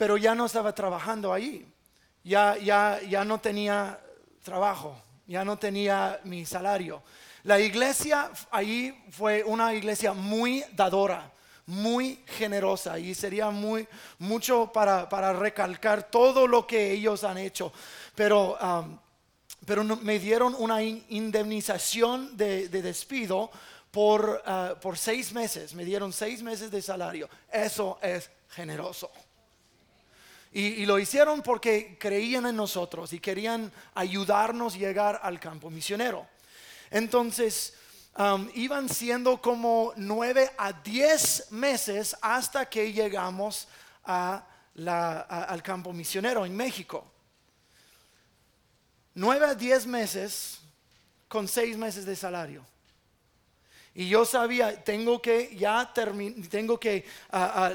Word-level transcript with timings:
pero 0.00 0.16
ya 0.16 0.34
no 0.34 0.46
estaba 0.46 0.74
trabajando 0.74 1.30
ahí. 1.30 1.62
Ya, 2.24 2.56
ya, 2.56 3.00
ya 3.06 3.22
no 3.22 3.38
tenía 3.38 4.00
trabajo, 4.42 4.98
ya 5.26 5.44
no 5.44 5.58
tenía 5.58 6.18
mi 6.24 6.46
salario. 6.46 7.02
La 7.42 7.60
iglesia 7.60 8.30
ahí 8.50 8.98
fue 9.10 9.44
una 9.44 9.74
iglesia 9.74 10.14
muy 10.14 10.64
dadora, 10.72 11.30
muy 11.66 12.24
generosa 12.28 12.98
y 12.98 13.14
sería 13.14 13.50
muy 13.50 13.86
mucho 14.18 14.72
para, 14.72 15.06
para 15.06 15.34
recalcar 15.34 16.04
todo 16.04 16.46
lo 16.46 16.66
que 16.66 16.92
ellos 16.92 17.22
han 17.22 17.36
hecho. 17.36 17.70
Pero, 18.14 18.56
um, 18.56 18.98
pero 19.66 19.84
me 19.84 20.18
dieron 20.18 20.56
una 20.58 20.82
indemnización 20.82 22.38
de, 22.38 22.70
despido 22.70 23.50
por, 23.90 24.42
uh, 24.46 24.80
por 24.80 24.96
seis 24.96 25.30
meses, 25.34 25.74
me 25.74 25.84
dieron 25.84 26.10
seis 26.10 26.42
meses 26.42 26.70
de 26.70 26.80
salario. 26.80 27.28
Eso 27.52 27.98
es 28.00 28.30
generoso. 28.48 29.10
Y, 30.52 30.84
lo 30.84 30.98
hicieron 30.98 31.42
porque 31.42 31.96
creían 31.98 32.44
en 32.46 32.56
nosotros 32.56 33.12
y 33.12 33.20
querían 33.20 33.70
ayudarnos 33.94 34.76
llegar 34.76 35.20
al 35.22 35.38
campo 35.38 35.70
misionero. 35.70 36.26
Entonces, 36.90 37.74
um, 38.18 38.48
iban 38.54 38.88
siendo 38.88 39.40
como 39.40 39.92
nueve 39.96 40.50
a 40.58 40.72
diez 40.72 41.46
meses 41.52 42.16
hasta 42.20 42.68
que 42.68 42.92
llegamos 42.92 43.68
al 44.02 45.62
campo 45.62 45.92
misionero 45.92 46.44
en 46.44 46.56
México. 46.56 47.04
Nueve 49.14 49.46
a 49.46 49.54
diez 49.54 49.86
meses 49.86 50.60
con 51.28 51.46
seis 51.46 51.76
meses 51.76 52.04
de 52.04 52.16
salario. 52.16 52.66
Y 53.92 54.08
yo 54.08 54.24
sabía, 54.24 54.84
tengo 54.84 55.20
que 55.20 55.56
ya 55.56 55.92
tengo 56.48 56.78
que 56.78 57.04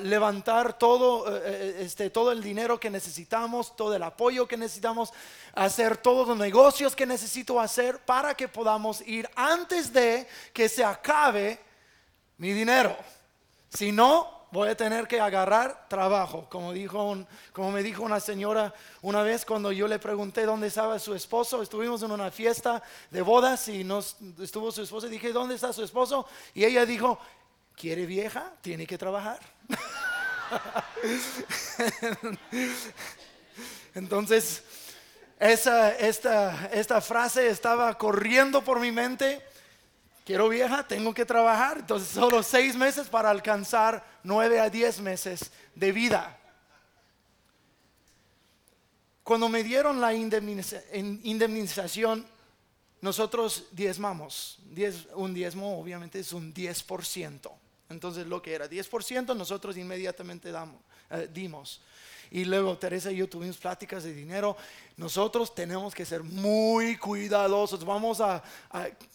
levantar 0.01 0.77
todo, 0.79 1.27
eh, 1.27 1.41
eh, 1.43 1.77
este, 1.81 2.09
todo 2.09 2.31
el 2.31 2.41
dinero 2.41 2.79
que 2.79 2.89
necesitamos, 2.89 3.75
todo 3.75 3.93
el 3.93 4.03
apoyo 4.03 4.47
que 4.47 4.55
necesitamos, 4.55 5.11
hacer 5.53 5.97
todos 5.97 6.27
los 6.29 6.37
negocios 6.37 6.95
que 6.95 7.05
necesito 7.05 7.59
hacer 7.59 7.99
para 7.99 8.33
que 8.33 8.47
podamos 8.47 9.01
ir 9.01 9.29
antes 9.35 9.91
de 9.91 10.25
que 10.53 10.69
se 10.69 10.85
acabe 10.85 11.59
mi 12.37 12.53
dinero. 12.53 12.95
Si 13.69 13.91
no, 13.91 14.34
voy 14.55 14.69
a 14.69 14.77
tener 14.77 15.05
que 15.05 15.19
agarrar 15.19 15.85
trabajo, 15.89 16.47
como, 16.49 16.71
dijo 16.71 17.17
como 17.51 17.71
me 17.71 17.83
dijo 17.83 18.03
una 18.03 18.21
señora 18.21 18.73
una 19.01 19.21
vez 19.21 19.43
cuando 19.43 19.73
yo 19.73 19.85
le 19.85 19.99
pregunté 19.99 20.45
dónde 20.45 20.67
estaba 20.67 20.97
su 20.97 21.13
esposo, 21.13 21.61
estuvimos 21.61 22.01
en 22.03 22.11
una 22.11 22.31
fiesta 22.31 22.81
de 23.11 23.21
bodas 23.21 23.67
y 23.67 23.83
nos, 23.83 24.15
estuvo 24.39 24.71
su 24.71 24.81
esposo 24.81 25.07
y 25.07 25.09
dije, 25.09 25.33
¿dónde 25.33 25.55
está 25.55 25.73
su 25.73 25.83
esposo? 25.83 26.25
Y 26.53 26.63
ella 26.63 26.85
dijo, 26.85 27.19
¿quiere 27.75 28.05
vieja? 28.05 28.53
Tiene 28.61 28.87
que 28.87 28.97
trabajar. 28.97 29.41
Entonces, 33.93 34.63
esa, 35.37 35.93
esta, 35.97 36.69
esta 36.71 37.01
frase 37.01 37.49
estaba 37.49 37.93
corriendo 37.97 38.63
por 38.63 38.79
mi 38.79 38.93
mente 38.93 39.45
quiero 40.25 40.49
vieja, 40.49 40.85
tengo 40.85 41.13
que 41.13 41.25
trabajar. 41.25 41.77
Entonces 41.77 42.09
solo 42.09 42.43
seis 42.43 42.75
meses 42.75 43.07
para 43.07 43.29
alcanzar 43.29 44.03
nueve 44.23 44.59
a 44.59 44.69
diez 44.69 44.99
meses 44.99 45.49
de 45.75 45.93
vida. 45.93 46.37
Cuando 49.23 49.47
me 49.49 49.63
dieron 49.63 50.01
la 50.01 50.13
indemnización, 50.13 52.25
nosotros 53.01 53.65
diezmamos. 53.71 54.59
un 55.13 55.33
diezmo 55.33 55.79
obviamente 55.79 56.19
es 56.19 56.33
un 56.33 56.53
10%. 56.53 57.51
Entonces 57.89 58.27
lo 58.27 58.41
que 58.41 58.53
era 58.53 58.69
10% 58.69 59.33
nosotros 59.35 59.77
inmediatamente 59.77 60.51
damos, 60.51 60.81
eh, 61.09 61.27
dimos. 61.31 61.81
Y 62.31 62.45
luego 62.45 62.77
Teresa 62.77 63.11
y 63.11 63.17
yo 63.17 63.29
tuvimos 63.29 63.57
pláticas 63.57 64.03
de 64.03 64.13
dinero. 64.13 64.57
Nosotros 64.97 65.53
tenemos 65.53 65.93
que 65.93 66.05
ser 66.05 66.23
muy 66.23 66.97
cuidadosos. 66.97 67.83
Vamos 67.83 68.21
a, 68.21 68.43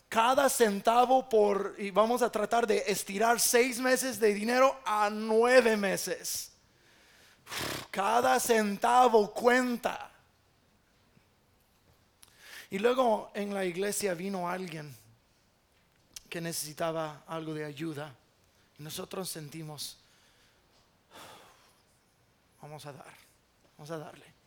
cada 0.08 0.48
centavo 0.48 1.28
por, 1.28 1.74
y 1.78 1.90
vamos 1.90 2.22
a 2.22 2.30
tratar 2.30 2.66
de 2.66 2.84
estirar 2.86 3.40
seis 3.40 3.78
meses 3.78 4.18
de 4.18 4.34
dinero 4.34 4.78
a 4.84 5.10
nueve 5.10 5.76
meses. 5.76 6.52
Cada 7.90 8.38
centavo 8.40 9.32
cuenta. 9.32 10.10
Y 12.70 12.78
luego 12.78 13.30
en 13.34 13.52
la 13.52 13.64
iglesia 13.64 14.14
vino 14.14 14.48
alguien 14.48 14.94
que 16.28 16.40
necesitaba 16.40 17.24
algo 17.26 17.52
de 17.52 17.64
ayuda. 17.64 18.14
Y 18.78 18.82
nosotros 18.82 19.28
sentimos, 19.28 19.98
vamos 22.60 22.84
a 22.86 22.92
dar, 22.92 23.14
vamos 23.76 23.90
a 23.90 23.98
darle. 23.98 24.40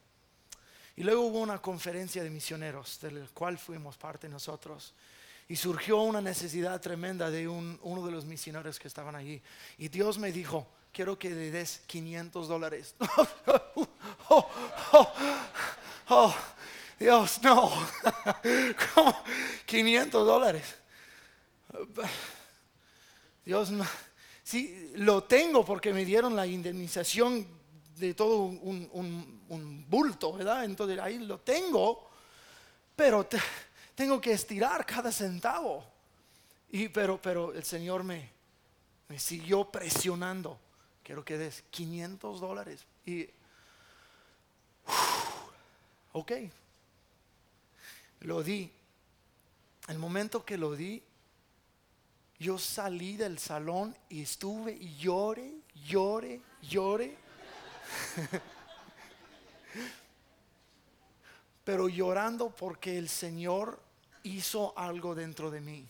Y 0.96 1.04
luego 1.04 1.24
hubo 1.24 1.40
una 1.40 1.60
conferencia 1.60 2.24
de 2.24 2.30
misioneros, 2.30 3.00
del 3.02 3.30
cual 3.30 3.58
fuimos 3.58 3.98
parte 3.98 4.30
nosotros. 4.30 4.94
Y 5.48 5.56
surgió 5.56 6.02
una 6.02 6.22
necesidad 6.22 6.80
tremenda 6.80 7.30
de 7.30 7.48
uno 7.48 8.06
de 8.06 8.12
los 8.12 8.26
misioneros 8.26 8.80
que 8.80 8.88
estaban 8.88 9.16
allí. 9.16 9.42
Y 9.78 9.90
Dios 9.90 10.18
me 10.18 10.32
dijo, 10.32 10.68
quiero 10.92 11.18
que 11.18 11.30
le 11.32 11.52
des 11.52 11.82
500 11.88 12.48
dólares. 12.48 12.96
Oh, 14.30 14.50
oh, 14.94 15.14
oh, 16.10 16.36
Dios, 16.98 17.42
no. 17.44 17.72
500 19.66 20.26
dólares. 20.26 20.76
Dios, 23.46 23.72
no. 23.72 23.86
Sí, 24.44 24.92
lo 24.96 25.24
tengo 25.24 25.66
porque 25.66 25.94
me 25.94 26.06
dieron 26.06 26.36
la 26.36 26.48
indemnización 26.48 27.46
de 27.98 28.14
todo 28.14 28.38
un, 28.38 29.86
bulto, 29.90 30.34
¿verdad? 30.34 30.66
Entonces 30.66 31.00
ahí 31.00 31.20
lo 31.20 31.40
tengo, 31.40 32.10
pero 32.96 33.28
tengo 33.96 34.20
que 34.20 34.32
estirar 34.32 34.86
cada 34.86 35.12
centavo. 35.12 35.84
Y, 36.72 36.90
pero, 36.90 37.22
pero 37.22 37.54
el 37.54 37.64
Señor 37.64 38.04
me, 38.04 38.30
me 39.08 39.20
siguió 39.20 39.66
presionando. 39.66 40.60
Quiero 41.04 41.24
que 41.24 41.38
des 41.38 41.64
500 41.70 42.42
dólares. 42.42 42.86
Y, 43.06 43.30
ok, 46.14 46.32
lo 48.22 48.42
di. 48.42 48.72
El 49.88 50.00
momento 50.00 50.46
que 50.46 50.58
lo 50.58 50.76
di, 50.76 51.04
yo 52.40 52.58
salí 52.58 53.18
del 53.18 53.38
salón 53.38 53.96
y 54.10 54.22
estuve 54.22 54.80
llore, 54.98 55.54
llore, 55.86 56.42
llore 56.62 57.23
Pero 61.64 61.88
llorando 61.88 62.50
porque 62.50 62.98
el 62.98 63.08
Señor 63.10 63.80
hizo 64.24 64.78
algo 64.78 65.16
dentro 65.16 65.50
de 65.50 65.62
mí. 65.62 65.88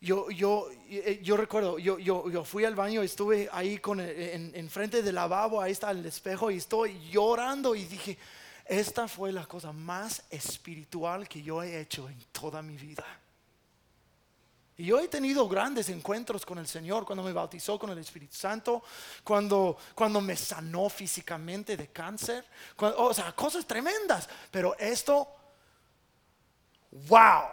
Yo, 0.00 0.30
yo, 0.30 0.68
eh, 0.88 1.20
yo 1.22 1.36
recuerdo, 1.36 1.78
yo, 1.78 1.96
yo, 1.98 2.28
yo, 2.28 2.42
fui 2.42 2.64
al 2.64 2.74
baño, 2.74 3.02
estuve 3.02 3.48
ahí 3.52 3.78
con, 3.78 4.00
en, 4.00 4.50
en 4.52 4.68
frente 4.68 5.00
del 5.00 5.14
lavabo, 5.14 5.60
ahí 5.60 5.70
está 5.70 5.92
el 5.92 6.04
espejo 6.04 6.50
y 6.50 6.56
estoy 6.56 6.98
llorando 7.08 7.76
y 7.76 7.84
dije, 7.84 8.18
esta 8.66 9.06
fue 9.06 9.30
la 9.32 9.46
cosa 9.46 9.72
más 9.72 10.24
espiritual 10.28 11.28
que 11.28 11.42
yo 11.42 11.62
he 11.62 11.80
hecho 11.80 12.08
en 12.08 12.18
toda 12.32 12.62
mi 12.62 12.76
vida. 12.76 13.04
Y 14.76 14.86
yo 14.86 14.98
he 14.98 15.08
tenido 15.08 15.48
grandes 15.48 15.88
encuentros 15.90 16.46
con 16.46 16.58
el 16.58 16.66
Señor 16.66 17.04
cuando 17.04 17.22
me 17.22 17.32
bautizó 17.32 17.78
con 17.78 17.90
el 17.90 17.98
Espíritu 17.98 18.34
Santo, 18.34 18.82
cuando, 19.22 19.76
cuando 19.94 20.20
me 20.20 20.36
sanó 20.36 20.88
físicamente 20.88 21.76
de 21.76 21.88
cáncer, 21.88 22.44
o 22.78 23.12
sea, 23.12 23.32
cosas 23.32 23.66
tremendas. 23.66 24.28
Pero 24.50 24.76
esto, 24.78 25.28
wow. 26.90 27.44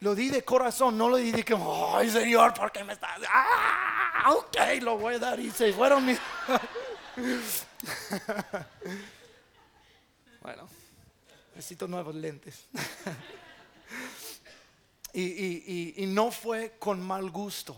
Lo 0.00 0.14
di 0.14 0.28
de 0.28 0.44
corazón, 0.44 0.98
no 0.98 1.08
lo 1.08 1.16
di 1.16 1.30
de 1.30 1.44
que, 1.44 1.56
ay 1.94 2.10
Señor, 2.10 2.52
¿por 2.52 2.72
qué 2.72 2.82
me 2.82 2.94
estás? 2.94 3.20
Ah, 3.30 4.34
ok, 4.34 4.82
lo 4.82 4.98
voy 4.98 5.14
a 5.14 5.18
dar. 5.18 5.38
Y 5.38 5.50
se 5.50 5.72
fueron 5.72 6.04
mis... 6.04 6.18
bueno, 10.42 10.68
necesito 11.54 11.86
nuevos 11.86 12.14
lentes. 12.14 12.66
Y, 15.16 16.06
no 16.08 16.32
fue 16.32 16.76
con 16.76 17.00
mal 17.00 17.30
gusto, 17.30 17.76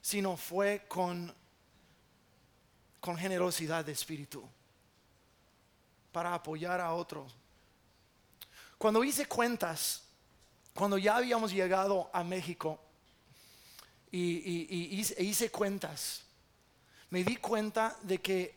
sino 0.00 0.38
fue 0.38 0.86
con, 0.88 1.34
generosidad 3.18 3.84
de 3.84 3.92
espíritu 3.92 4.48
para 6.10 6.32
apoyar 6.32 6.80
a 6.80 6.94
otros. 6.94 7.36
Cuando 8.78 9.04
hice 9.04 9.26
cuentas, 9.26 10.02
cuando 10.72 10.96
ya 10.96 11.16
habíamos 11.18 11.52
llegado 11.52 12.08
a 12.14 12.24
México 12.24 12.80
y, 14.10 14.98
hice, 14.98 15.22
hice, 15.22 15.50
cuentas, 15.50 16.22
me 17.10 17.22
di 17.22 17.36
cuenta 17.36 17.98
de 18.00 18.18
que 18.18 18.56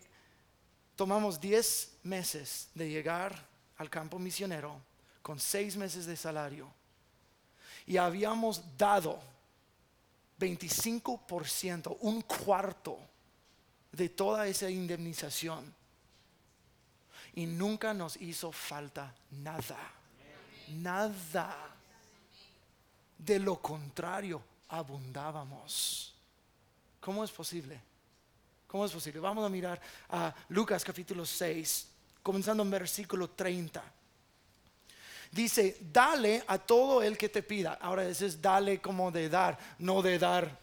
tomamos 0.96 1.42
10 1.42 1.98
meses 2.04 2.70
de 2.74 2.90
llegar 2.90 3.46
al 3.78 3.90
campo 3.90 4.18
misionero 4.18 4.82
con 5.22 5.38
6 5.38 5.76
meses 5.76 6.06
de 6.06 6.16
salario 6.16 6.74
y 7.88 7.96
habíamos 7.96 8.78
dado 8.78 9.20
25%, 10.40 11.98
un 12.02 12.22
cuarto 12.22 13.00
de 13.92 14.10
toda 14.10 14.46
esa 14.46 14.70
indemnización. 14.70 15.74
Y 17.34 17.46
nunca 17.46 17.94
nos 17.94 18.18
hizo 18.18 18.52
falta 18.52 19.16
nada. 19.32 19.78
Nada. 20.70 21.56
De 23.18 23.40
lo 23.40 23.62
contrario, 23.62 24.44
abundábamos. 24.68 26.14
¿Cómo 27.00 27.24
es 27.24 27.32
posible? 27.32 27.80
¿Cómo 28.68 28.86
es 28.86 28.92
posible? 28.92 29.22
Vamos 29.22 29.46
a 29.46 29.50
mirar 29.50 29.80
a 30.10 30.36
Lucas 30.50 30.84
capítulo 30.84 31.26
6, 31.26 31.88
comenzando 32.22 32.64
en 32.64 32.70
versículo 32.70 33.30
30. 33.30 33.82
Dice, 35.32 35.78
dale 35.82 36.44
a 36.48 36.58
todo 36.58 37.02
el 37.04 37.18
que 37.18 37.30
te 37.30 37.44
pida. 37.44 37.78
Ahora 37.82 38.06
ese 38.06 38.28
es 38.28 38.42
dale 38.42 38.80
como 38.80 39.12
de 39.12 39.30
dar, 39.30 39.58
no 39.80 40.02
de 40.02 40.18
dar 40.18 40.58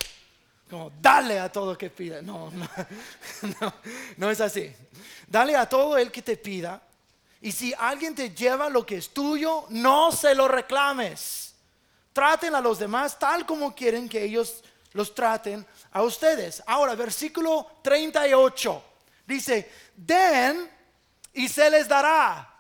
como 0.69 0.91
dale 1.01 1.39
a 1.39 1.51
todo 1.51 1.77
que 1.77 1.91
pida. 1.91 2.23
No, 2.23 2.51
no, 2.51 2.69
no, 3.61 3.75
no 4.17 4.31
es 4.31 4.41
así. 4.41 4.75
Dale 5.27 5.57
a 5.57 5.69
todo 5.69 5.97
el 5.99 6.11
que 6.11 6.23
te 6.23 6.37
pida. 6.37 6.81
Y 7.41 7.53
si 7.53 7.75
alguien 7.79 8.15
te 8.15 8.31
lleva 8.31 8.71
lo 8.71 8.87
que 8.87 8.97
es 8.97 9.11
tuyo, 9.13 9.67
no 9.69 10.11
se 10.11 10.35
lo 10.35 10.49
reclames. 10.49 11.55
Traten 12.13 12.55
a 12.55 12.61
los 12.61 12.79
demás 12.79 13.19
tal 13.19 13.45
como 13.45 13.75
quieren 13.75 14.09
que 14.09 14.25
ellos 14.25 14.65
los 14.93 15.15
traten 15.15 15.67
a 15.93 16.03
ustedes. 16.03 16.63
Ahora, 16.67 16.95
versículo 16.95 17.67
38 17.83 18.83
dice, 19.27 19.71
den 19.95 20.71
y 21.35 21.49
se 21.49 21.69
les 21.71 21.89
dará. 21.89 22.54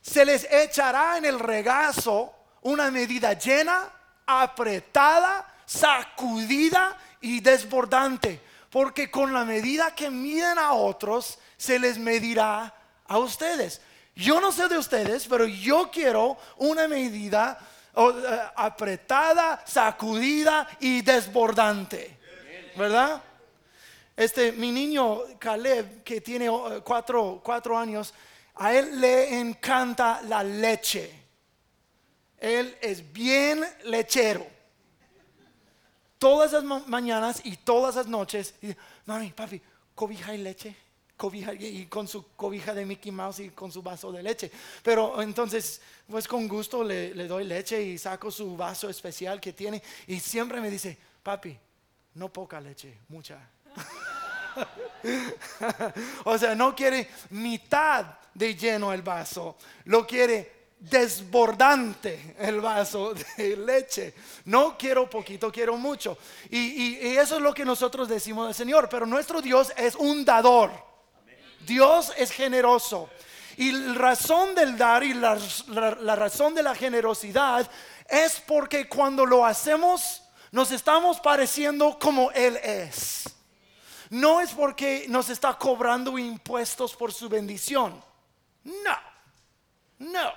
Se 0.00 0.24
les 0.24 0.50
echará 0.50 1.18
en 1.18 1.24
el 1.24 1.38
regazo 1.38 2.32
una 2.62 2.90
medida 2.90 3.34
llena, 3.34 3.90
apretada, 4.26 5.46
sacudida 5.66 6.96
y 7.20 7.40
desbordante. 7.40 8.40
Porque 8.70 9.10
con 9.10 9.32
la 9.32 9.44
medida 9.44 9.94
que 9.94 10.10
miden 10.10 10.58
a 10.58 10.72
otros, 10.72 11.38
se 11.56 11.78
les 11.78 11.98
medirá 11.98 12.72
a 13.06 13.18
ustedes. 13.18 13.80
Yo 14.14 14.40
no 14.40 14.52
sé 14.52 14.68
de 14.68 14.78
ustedes, 14.78 15.26
pero 15.26 15.46
yo 15.46 15.90
quiero 15.90 16.36
una 16.58 16.86
medida 16.86 17.58
eh, 17.96 18.40
apretada, 18.54 19.62
sacudida 19.66 20.68
y 20.78 21.02
desbordante. 21.02 22.18
¿Verdad? 22.76 23.22
Este, 24.16 24.52
mi 24.52 24.70
niño 24.70 25.22
Caleb, 25.38 26.04
que 26.04 26.20
tiene 26.20 26.46
eh, 26.46 26.80
cuatro, 26.84 27.40
cuatro 27.42 27.76
años, 27.76 28.14
a 28.54 28.74
él 28.74 29.00
le 29.00 29.38
encanta 29.38 30.22
la 30.22 30.42
leche. 30.42 31.10
Él 32.38 32.76
es 32.80 33.12
bien 33.12 33.64
lechero. 33.84 34.46
Todas 36.18 36.52
las 36.52 36.64
mañanas 36.86 37.40
y 37.44 37.56
todas 37.56 37.96
las 37.96 38.06
noches, 38.06 38.54
mami, 39.06 39.30
papi, 39.32 39.60
cobija 39.94 40.34
y 40.34 40.38
leche 40.38 40.76
cobija 41.20 41.52
y 41.52 41.84
con 41.84 42.08
su 42.08 42.28
cobija 42.34 42.72
de 42.72 42.86
Mickey 42.86 43.12
Mouse 43.12 43.40
y 43.40 43.50
con 43.50 43.70
su 43.70 43.82
vaso 43.82 44.10
de 44.10 44.22
leche. 44.22 44.50
Pero 44.82 45.20
entonces, 45.20 45.82
pues 46.08 46.26
con 46.26 46.48
gusto 46.48 46.82
le, 46.82 47.12
doy 47.28 47.44
leche 47.44 47.82
y 47.82 47.98
saco 47.98 48.30
su 48.30 48.56
vaso 48.56 48.88
especial 48.88 49.38
que 49.38 49.52
tiene 49.52 49.82
y 50.06 50.18
siempre 50.18 50.62
me 50.62 50.70
dice, 50.70 50.96
papi, 51.22 51.58
no 52.14 52.32
poca 52.32 52.58
leche, 52.58 52.96
mucha. 53.08 53.38
o 56.24 56.38
sea, 56.38 56.54
no 56.54 56.74
quiere 56.74 57.10
mitad 57.30 58.06
de 58.34 58.54
lleno 58.54 58.92
el 58.92 59.02
vaso, 59.02 59.56
lo 59.84 60.06
quiere 60.06 60.60
desbordante 60.80 62.34
el 62.38 62.60
vaso 62.60 63.12
de 63.36 63.56
leche. 63.56 64.14
No 64.46 64.76
quiero 64.78 65.08
poquito, 65.08 65.52
quiero 65.52 65.76
mucho. 65.76 66.16
Y, 66.50 66.96
eso 67.16 67.36
es 67.36 67.42
lo 67.42 67.52
que 67.54 67.64
nosotros 67.64 68.08
decimos 68.08 68.46
del 68.46 68.54
Señor. 68.54 68.88
Pero 68.88 69.06
nuestro 69.06 69.42
Dios 69.42 69.72
es 69.76 69.94
un 69.94 70.24
dador. 70.24 70.72
Dios 71.66 72.12
es 72.16 72.30
generoso. 72.30 73.10
Y 73.56 73.72
la 73.72 73.94
razón 73.94 74.54
del 74.54 74.78
dar 74.78 75.04
y 75.04 75.12
la, 75.12 75.36
razón 76.16 76.54
de 76.54 76.62
la 76.62 76.74
generosidad 76.74 77.70
es 78.08 78.40
porque 78.40 78.88
cuando 78.88 79.26
lo 79.26 79.44
hacemos 79.44 80.22
nos 80.50 80.72
estamos 80.72 81.20
pareciendo 81.20 81.98
como 81.98 82.30
Él 82.32 82.56
es. 82.56 83.24
No 84.10 84.40
es 84.40 84.52
porque 84.52 85.06
nos 85.08 85.30
está 85.30 85.56
cobrando 85.56 86.18
impuestos 86.18 86.94
por 86.96 87.12
su 87.12 87.28
bendición. 87.28 88.02
No, 88.64 88.96
no. 89.98 90.32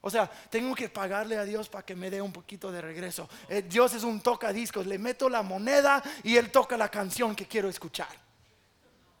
O 0.00 0.10
sea, 0.10 0.28
tengo 0.50 0.74
que 0.74 0.88
pagarle 0.88 1.38
a 1.38 1.44
Dios 1.44 1.68
para 1.68 1.84
que 1.84 1.94
me 1.94 2.10
dé 2.10 2.20
un 2.20 2.32
poquito 2.32 2.72
de 2.72 2.80
regreso. 2.80 3.28
Eh, 3.48 3.62
Dios 3.62 3.94
es 3.94 4.02
un 4.02 4.20
tocadiscos, 4.20 4.86
le 4.86 4.98
meto 4.98 5.28
la 5.28 5.42
moneda 5.42 6.02
y 6.24 6.36
Él 6.36 6.50
toca 6.50 6.76
la 6.76 6.88
canción 6.88 7.36
que 7.36 7.46
quiero 7.46 7.68
escuchar. 7.68 8.08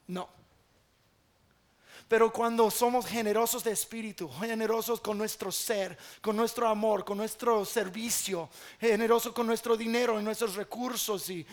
No. 0.08 0.28
Pero 2.08 2.32
cuando 2.32 2.70
somos 2.70 3.06
generosos 3.06 3.62
de 3.62 3.70
espíritu, 3.70 4.28
generosos 4.28 5.00
con 5.00 5.16
nuestro 5.16 5.52
ser, 5.52 5.96
con 6.20 6.36
nuestro 6.36 6.68
amor, 6.68 7.04
con 7.04 7.16
nuestro 7.16 7.64
servicio, 7.64 8.50
generosos 8.80 9.32
con 9.32 9.46
nuestro 9.46 9.76
dinero 9.76 10.18
y 10.20 10.24
nuestros 10.24 10.56
recursos 10.56 11.30
y 11.30 11.46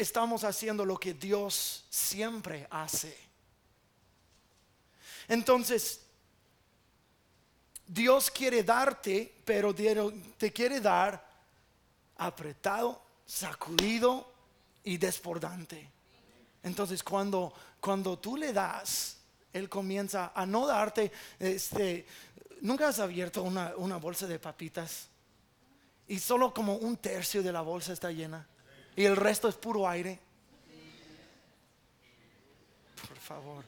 estamos 0.00 0.44
haciendo 0.44 0.84
lo 0.84 0.98
que 0.98 1.14
Dios 1.14 1.84
siempre 1.90 2.66
hace. 2.70 3.16
Entonces, 5.28 6.00
Dios 7.86 8.30
quiere 8.30 8.62
darte, 8.62 9.32
pero 9.44 9.74
te 9.74 10.52
quiere 10.52 10.80
dar 10.80 11.24
apretado, 12.16 13.02
sacudido 13.26 14.32
y 14.84 14.96
desbordante. 14.96 15.88
Entonces, 16.62 17.02
cuando 17.02 17.52
cuando 17.80 18.18
tú 18.18 18.36
le 18.36 18.52
das, 18.52 19.16
Él 19.52 19.68
comienza 19.68 20.32
a 20.34 20.46
no 20.46 20.66
darte, 20.66 21.10
este, 21.38 22.06
nunca 22.60 22.88
has 22.88 23.00
abierto 23.00 23.42
una, 23.42 23.74
una 23.76 23.96
bolsa 23.96 24.26
de 24.26 24.38
papitas 24.38 25.08
y 26.06 26.18
solo 26.18 26.52
como 26.52 26.76
un 26.76 26.98
tercio 26.98 27.42
de 27.42 27.52
la 27.52 27.62
bolsa 27.62 27.92
está 27.92 28.12
llena 28.12 28.46
y 29.00 29.04
el 29.06 29.16
resto 29.16 29.48
es 29.48 29.54
puro 29.54 29.88
aire. 29.88 30.18
Por 33.08 33.16
favor, 33.16 33.64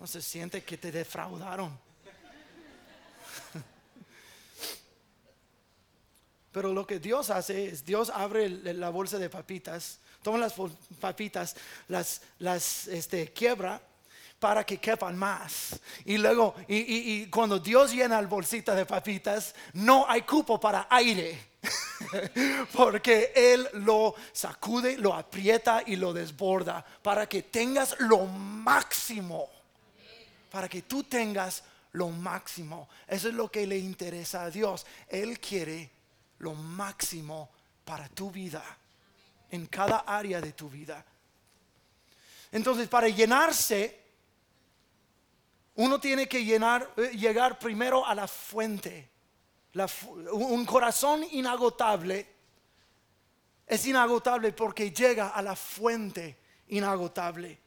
no 0.00 0.06
se 0.06 0.20
siente 0.20 0.64
que 0.64 0.76
te 0.76 0.90
defraudaron. 0.90 1.78
Pero 6.52 6.72
lo 6.72 6.86
que 6.86 6.98
Dios 6.98 7.30
hace 7.30 7.66
es, 7.66 7.84
Dios 7.84 8.10
abre 8.10 8.48
la 8.48 8.90
bolsa 8.90 9.18
de 9.18 9.30
papitas 9.30 10.00
toma 10.26 10.38
las 10.38 10.54
papitas, 11.00 11.54
las, 11.86 12.20
las 12.40 12.88
este, 12.88 13.32
quiebra 13.32 13.80
para 14.40 14.66
que 14.66 14.78
quepan 14.78 15.16
más. 15.16 15.78
Y 16.04 16.18
luego, 16.18 16.56
y, 16.66 17.26
cuando 17.26 17.60
Dios 17.60 17.92
llena 17.92 18.18
el 18.18 18.26
bolsita 18.26 18.74
de 18.74 18.84
papitas, 18.84 19.54
no 19.74 20.04
hay 20.08 20.22
cupo 20.22 20.58
para 20.58 20.88
aire. 20.90 21.55
Porque 22.72 23.32
Él 23.34 23.68
lo 23.74 24.14
sacude, 24.32 24.98
lo 24.98 25.14
aprieta 25.14 25.82
y 25.86 25.96
lo 25.96 26.12
desborda 26.12 26.84
para 27.02 27.28
que 27.28 27.42
tengas 27.42 27.96
lo 28.00 28.26
máximo. 28.26 29.48
Para 30.50 30.68
que 30.68 30.82
tú 30.82 31.04
tengas 31.04 31.62
lo 31.92 32.08
máximo. 32.08 32.88
Eso 33.06 33.28
es 33.28 33.34
lo 33.34 33.50
que 33.50 33.66
le 33.66 33.78
interesa 33.78 34.42
a 34.42 34.50
Dios. 34.50 34.86
Él 35.08 35.40
quiere 35.40 35.90
lo 36.38 36.54
máximo 36.54 37.50
para 37.84 38.08
tu 38.08 38.30
vida 38.30 38.62
en 39.50 39.66
cada 39.66 39.98
área 39.98 40.40
de 40.40 40.52
tu 40.52 40.68
vida. 40.68 41.04
Entonces, 42.52 42.88
para 42.88 43.08
llenarse, 43.08 44.00
uno 45.76 46.00
tiene 46.00 46.26
que 46.26 46.44
llenar, 46.44 46.90
eh, 46.96 47.10
llegar 47.16 47.58
primero 47.58 48.06
a 48.06 48.14
la 48.14 48.26
fuente. 48.28 49.08
Un 50.32 50.64
corazón 50.64 51.24
inagotable 51.32 52.36
es 53.66 53.84
inagotable 53.86 54.52
porque 54.52 54.92
llega 54.92 55.28
a 55.28 55.42
la 55.42 55.56
fuente 55.56 56.38
inagotable. 56.68 57.58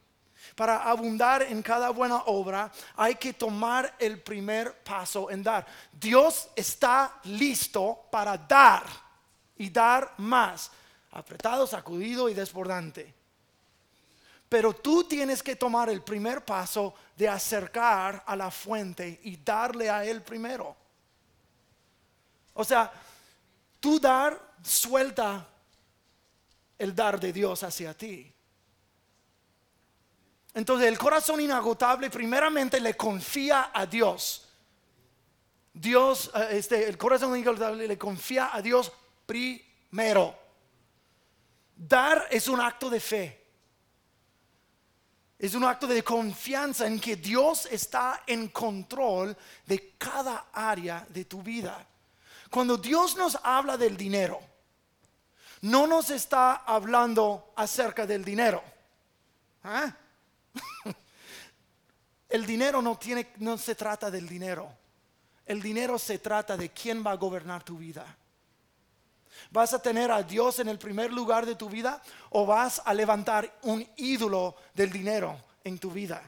Para 0.56 0.84
abundar 0.84 1.44
en 1.44 1.62
cada 1.62 1.90
buena 1.90 2.24
obra 2.28 2.72
hay 2.96 3.16
que 3.16 3.34
tomar 3.34 3.96
el 4.00 4.22
primer 4.22 4.74
paso 4.84 5.30
en 5.30 5.44
dar. 5.44 5.66
Dios 5.92 6.50
está 6.56 7.20
listo 7.26 8.08
para 8.10 8.38
dar 8.38 8.84
y 9.58 9.70
dar 9.70 10.14
más 10.18 10.72
apretado, 11.12 11.68
sacudido 11.68 12.30
y 12.30 12.34
desbordante. 12.34 13.14
Pero 14.48 14.74
tú 14.74 15.04
tienes 15.04 15.44
que 15.44 15.58
tomar 15.58 15.90
el 15.90 16.02
primer 16.02 16.44
paso 16.44 16.96
de 17.16 17.28
acercar 17.28 18.24
a 18.26 18.36
la 18.36 18.50
fuente 18.50 19.20
y 19.24 19.38
darle 19.38 19.90
a 19.90 20.06
Él 20.06 20.24
primero. 20.24 20.76
O 22.60 22.66
sea, 22.66 22.92
tú 23.80 24.02
dar, 24.02 24.38
suelta 24.62 25.48
el 26.78 26.94
dar 26.94 27.18
de 27.18 27.32
Dios 27.32 27.64
hacia 27.64 27.94
ti. 27.94 28.30
Entonces 30.54 30.90
el 30.90 30.98
corazón 30.98 31.40
inagotable 31.40 32.10
primeramente 32.10 32.82
le 32.82 32.98
confía 32.98 33.72
a 33.74 33.86
Dios. 33.86 34.46
Dios, 35.72 36.32
eh, 36.36 36.58
este, 36.58 36.90
el 36.90 36.98
corazón 36.98 37.38
inagotable 37.38 37.88
le 37.88 37.98
confía 37.98 38.50
a 38.54 38.62
Dios 38.62 38.92
primero. 39.26 40.38
Dar 41.78 42.28
es 42.30 42.50
un 42.50 42.60
acto 42.60 42.90
de 42.90 43.00
fe. 43.00 43.46
Es 45.38 45.56
un 45.56 45.64
acto 45.64 45.88
de 45.88 46.04
confianza 46.04 46.88
en 46.88 47.00
que 47.00 47.16
Dios 47.16 47.68
está 47.72 48.24
en 48.28 48.50
control 48.50 49.38
de 49.66 49.96
cada 49.98 50.48
área 50.52 51.08
de 51.08 51.24
tu 51.24 51.42
vida. 51.42 51.88
Cuando 52.50 52.78
Dios 52.78 53.16
nos 53.16 53.38
habla 53.44 53.78
del 53.78 53.96
dinero, 53.96 54.40
no 55.62 55.88
nos 55.88 56.10
está 56.10 56.56
hablando 56.56 57.54
acerca 57.56 58.06
del 58.06 58.24
dinero. 58.24 58.64
¿Ah? 59.64 59.94
El 62.30 62.46
dinero 62.46 62.82
no, 62.82 62.98
tiene, 62.98 63.34
no 63.38 63.58
se 63.58 63.76
trata 63.76 64.12
del 64.12 64.28
dinero. 64.28 64.72
El 65.46 65.62
dinero 65.62 65.98
se 65.98 66.20
trata 66.20 66.56
de 66.56 66.70
quién 66.70 67.04
va 67.06 67.12
a 67.12 67.16
gobernar 67.16 67.64
tu 67.64 67.78
vida. 67.78 68.06
¿Vas 69.52 69.74
a 69.74 69.82
tener 69.82 70.12
a 70.12 70.22
Dios 70.22 70.60
en 70.60 70.70
el 70.70 70.78
primer 70.78 71.12
lugar 71.12 71.46
de 71.46 71.56
tu 71.56 71.70
vida 71.70 72.02
o 72.30 72.46
vas 72.46 72.82
a 72.86 72.94
levantar 72.94 73.60
un 73.64 73.86
ídolo 73.98 74.56
del 74.76 74.92
dinero 74.92 75.44
en 75.64 75.80
tu 75.80 75.90
vida? 75.90 76.22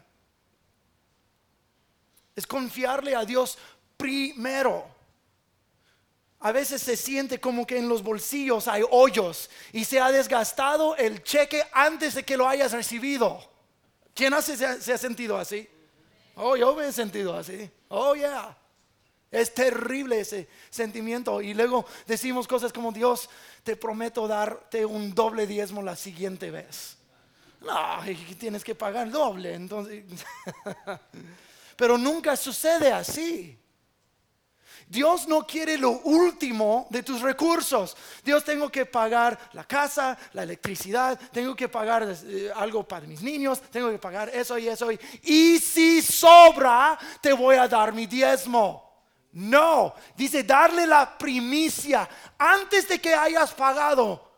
Es 2.35 2.47
confiarle 2.47 3.15
a 3.15 3.23
Dios 3.23 3.57
primero. 3.95 5.00
A 6.41 6.51
veces 6.51 6.81
se 6.81 6.97
siente 6.97 7.39
como 7.39 7.67
que 7.67 7.77
en 7.77 7.87
los 7.87 8.01
bolsillos 8.01 8.67
hay 8.67 8.83
hoyos 8.89 9.49
y 9.71 9.85
se 9.85 9.99
ha 9.99 10.11
desgastado 10.11 10.95
el 10.95 11.23
cheque 11.23 11.63
antes 11.71 12.15
de 12.15 12.23
que 12.23 12.35
lo 12.35 12.47
hayas 12.47 12.71
recibido. 12.71 13.39
¿Quién 14.15 14.33
hace, 14.33 14.57
se, 14.57 14.93
ha, 14.93 14.97
sentido 14.97 15.37
así? 15.37 15.69
Oh, 16.35 16.55
yo 16.55 16.75
me 16.75 16.87
he 16.87 16.91
sentido 16.91 17.37
así. 17.37 17.69
Oh, 17.89 18.15
yeah. 18.15 18.57
Es 19.29 19.53
terrible 19.53 20.19
ese 20.19 20.47
sentimiento. 20.71 21.43
Y 21.43 21.53
luego 21.53 21.85
decimos 22.07 22.47
cosas 22.47 22.73
como, 22.73 22.91
Dios, 22.91 23.29
te 23.63 23.75
prometo 23.75 24.27
darte 24.27 24.83
un 24.83 25.13
doble 25.13 25.45
diezmo 25.45 25.83
la 25.83 25.95
siguiente 25.95 26.49
vez. 26.49 26.97
No, 27.61 27.99
tienes 28.39 28.63
que 28.63 28.73
pagar 28.73 29.11
doble. 29.11 29.53
Entonces, 29.53 30.03
pero 31.75 31.99
nunca 31.99 32.35
sucede 32.35 32.91
así. 32.91 33.60
Dios 34.91 35.25
no 35.25 35.47
quiere 35.47 35.77
lo 35.77 36.01
último 36.01 36.85
de 36.89 37.01
tus 37.01 37.21
recursos. 37.21 37.95
Dios 38.25 38.43
tengo 38.43 38.69
que 38.69 38.85
pagar 38.85 39.39
la 39.53 39.63
casa, 39.63 40.17
la 40.33 40.43
electricidad, 40.43 41.17
tengo 41.31 41.55
que 41.55 41.69
pagar 41.69 42.13
eh, 42.25 42.51
algo 42.53 42.83
para 42.85 43.07
mis 43.07 43.21
niños, 43.21 43.61
tengo 43.71 43.89
que 43.89 43.97
pagar 43.97 44.27
eso 44.33 44.57
y 44.57 44.67
eso. 44.67 44.91
y 44.91 45.59
si 45.59 46.01
sobra, 46.01 46.99
te 47.21 47.31
voy 47.31 47.55
a 47.55 47.69
dar 47.69 47.93
mi 47.93 48.05
diezmo. 48.05 48.91
No, 49.31 49.95
dice 50.17 50.43
darle 50.43 50.85
la 50.85 51.17
primicia 51.17 52.09
antes 52.37 52.89
de 52.89 52.99
que 52.99 53.15
hayas 53.15 53.53
pagado 53.53 54.29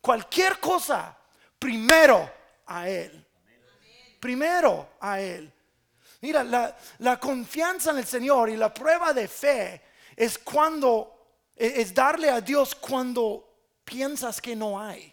cualquier 0.00 0.58
cosa, 0.58 1.16
primero 1.60 2.28
a 2.66 2.88
Él. 2.88 3.24
Primero 4.18 4.94
a 4.98 5.20
Él. 5.20 5.52
Mira, 6.22 6.42
la, 6.98 7.20
confianza 7.20 7.92
en 7.92 7.98
el 7.98 8.06
Señor 8.06 8.50
y 8.50 8.56
la 8.56 8.74
prueba 8.74 9.12
de 9.12 9.28
fe 9.28 9.91
es 10.16 10.38
cuando, 10.38 11.14
es 11.56 11.94
darle 11.94 12.30
a 12.30 12.40
Dios 12.40 12.74
cuando 12.74 13.48
piensas 13.84 14.40
que 14.40 14.56
no 14.56 14.80
hay. 14.80 15.12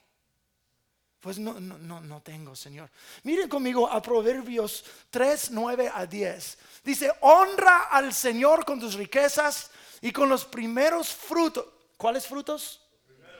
Pues 1.20 1.38
no, 1.38 1.60
no, 1.60 2.00
no, 2.00 2.22
tengo, 2.22 2.56
Señor. 2.56 2.90
Miren 3.24 3.50
conmigo 3.50 3.90
a 3.90 4.02
Proverbios 4.02 4.86
3, 5.10 5.52
9 5.52 5.92
a 5.94 6.06
10. 6.06 6.58
Dice, 6.84 7.12
honra 7.20 7.88
al 7.92 8.14
Señor 8.14 8.64
con 8.64 8.80
tus 8.80 8.94
riquezas 8.94 9.70
y 10.00 10.14
con 10.14 10.30
los 10.30 10.46
primeros 10.46 11.10
frutos. 11.10 11.66
¿Cuáles 11.98 12.26
frutos? 12.26 12.82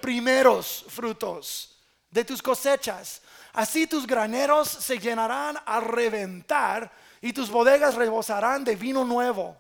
Primeros, 0.02 0.86
frutos 0.90 1.78
de 2.10 2.26
tus 2.26 2.42
cosechas. 2.42 3.22
Así 3.54 3.88
tus 3.88 4.06
graneros 4.06 4.68
se 4.68 5.00
llenarán 5.00 5.58
a 5.66 5.80
reventar 5.80 6.92
y 7.22 7.32
tus 7.32 7.50
bodegas 7.50 7.96
rebosarán 7.96 8.66
de 8.66 8.76
vino 8.76 9.06
nuevo. 9.06 9.58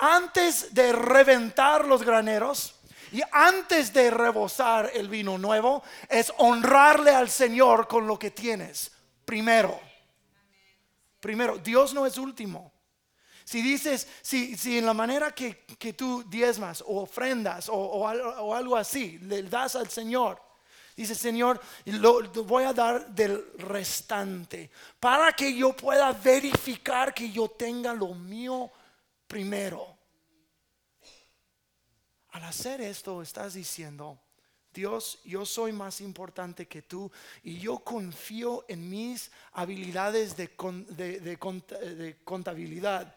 Antes 0.00 0.74
de 0.74 0.92
reventar 0.92 1.86
los 1.86 2.02
graneros, 2.02 2.74
y 3.12 3.22
antes 3.32 3.92
de 3.92 4.10
rebosar 4.10 4.90
el 4.94 5.08
vino 5.08 5.36
nuevo, 5.36 5.82
es 6.08 6.32
honrarle 6.38 7.10
al 7.10 7.28
Señor 7.28 7.88
con 7.88 8.06
lo 8.06 8.18
que 8.18 8.30
tienes. 8.30 8.92
Primero. 9.24 9.80
Primero, 11.18 11.58
Dios 11.58 11.92
no 11.92 12.06
es 12.06 12.18
último. 12.18 12.72
Si 13.44 13.62
dices, 13.62 14.06
si, 14.22 14.56
si 14.56 14.78
en 14.78 14.86
la 14.86 14.94
manera 14.94 15.32
que, 15.32 15.64
tú 15.96 16.22
diezmas 16.28 16.82
o 16.82 17.02
ofrendas 17.02 17.68
o, 17.68 18.54
algo 18.54 18.76
así, 18.76 19.18
le 19.18 19.42
das 19.42 19.74
al 19.74 19.90
Señor, 19.90 20.40
dice 20.96 21.16
Señor, 21.16 21.60
lo, 21.86 22.22
voy 22.44 22.62
a 22.62 22.72
dar 22.72 23.08
del 23.08 23.44
restante 23.58 24.70
para 25.00 25.32
que 25.32 25.52
yo 25.52 25.72
pueda 25.72 26.12
verificar 26.12 27.12
que 27.12 27.32
yo 27.32 27.48
tenga 27.48 27.92
lo 27.92 28.14
mío 28.14 28.70
primero. 29.30 29.96
Al 32.30 32.44
hacer 32.44 32.80
esto 32.80 33.22
estás 33.22 33.54
diciendo, 33.54 34.18
Dios, 34.74 35.20
yo 35.24 35.46
soy 35.46 35.72
más 35.72 36.00
importante 36.00 36.66
que 36.66 36.82
tú 36.82 37.10
y 37.44 37.58
yo 37.58 37.78
confío 37.78 38.64
en 38.68 38.90
mis 38.90 39.30
habilidades 39.52 40.36
de, 40.36 40.50
contabilidad 42.24 43.16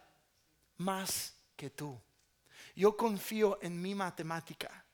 más 0.77 1.33
que 1.55 1.71
tú. 1.71 1.99
Yo 2.75 2.95
confío 2.95 3.57
en 3.61 3.81
mi 3.81 3.95
matemática 3.95 4.85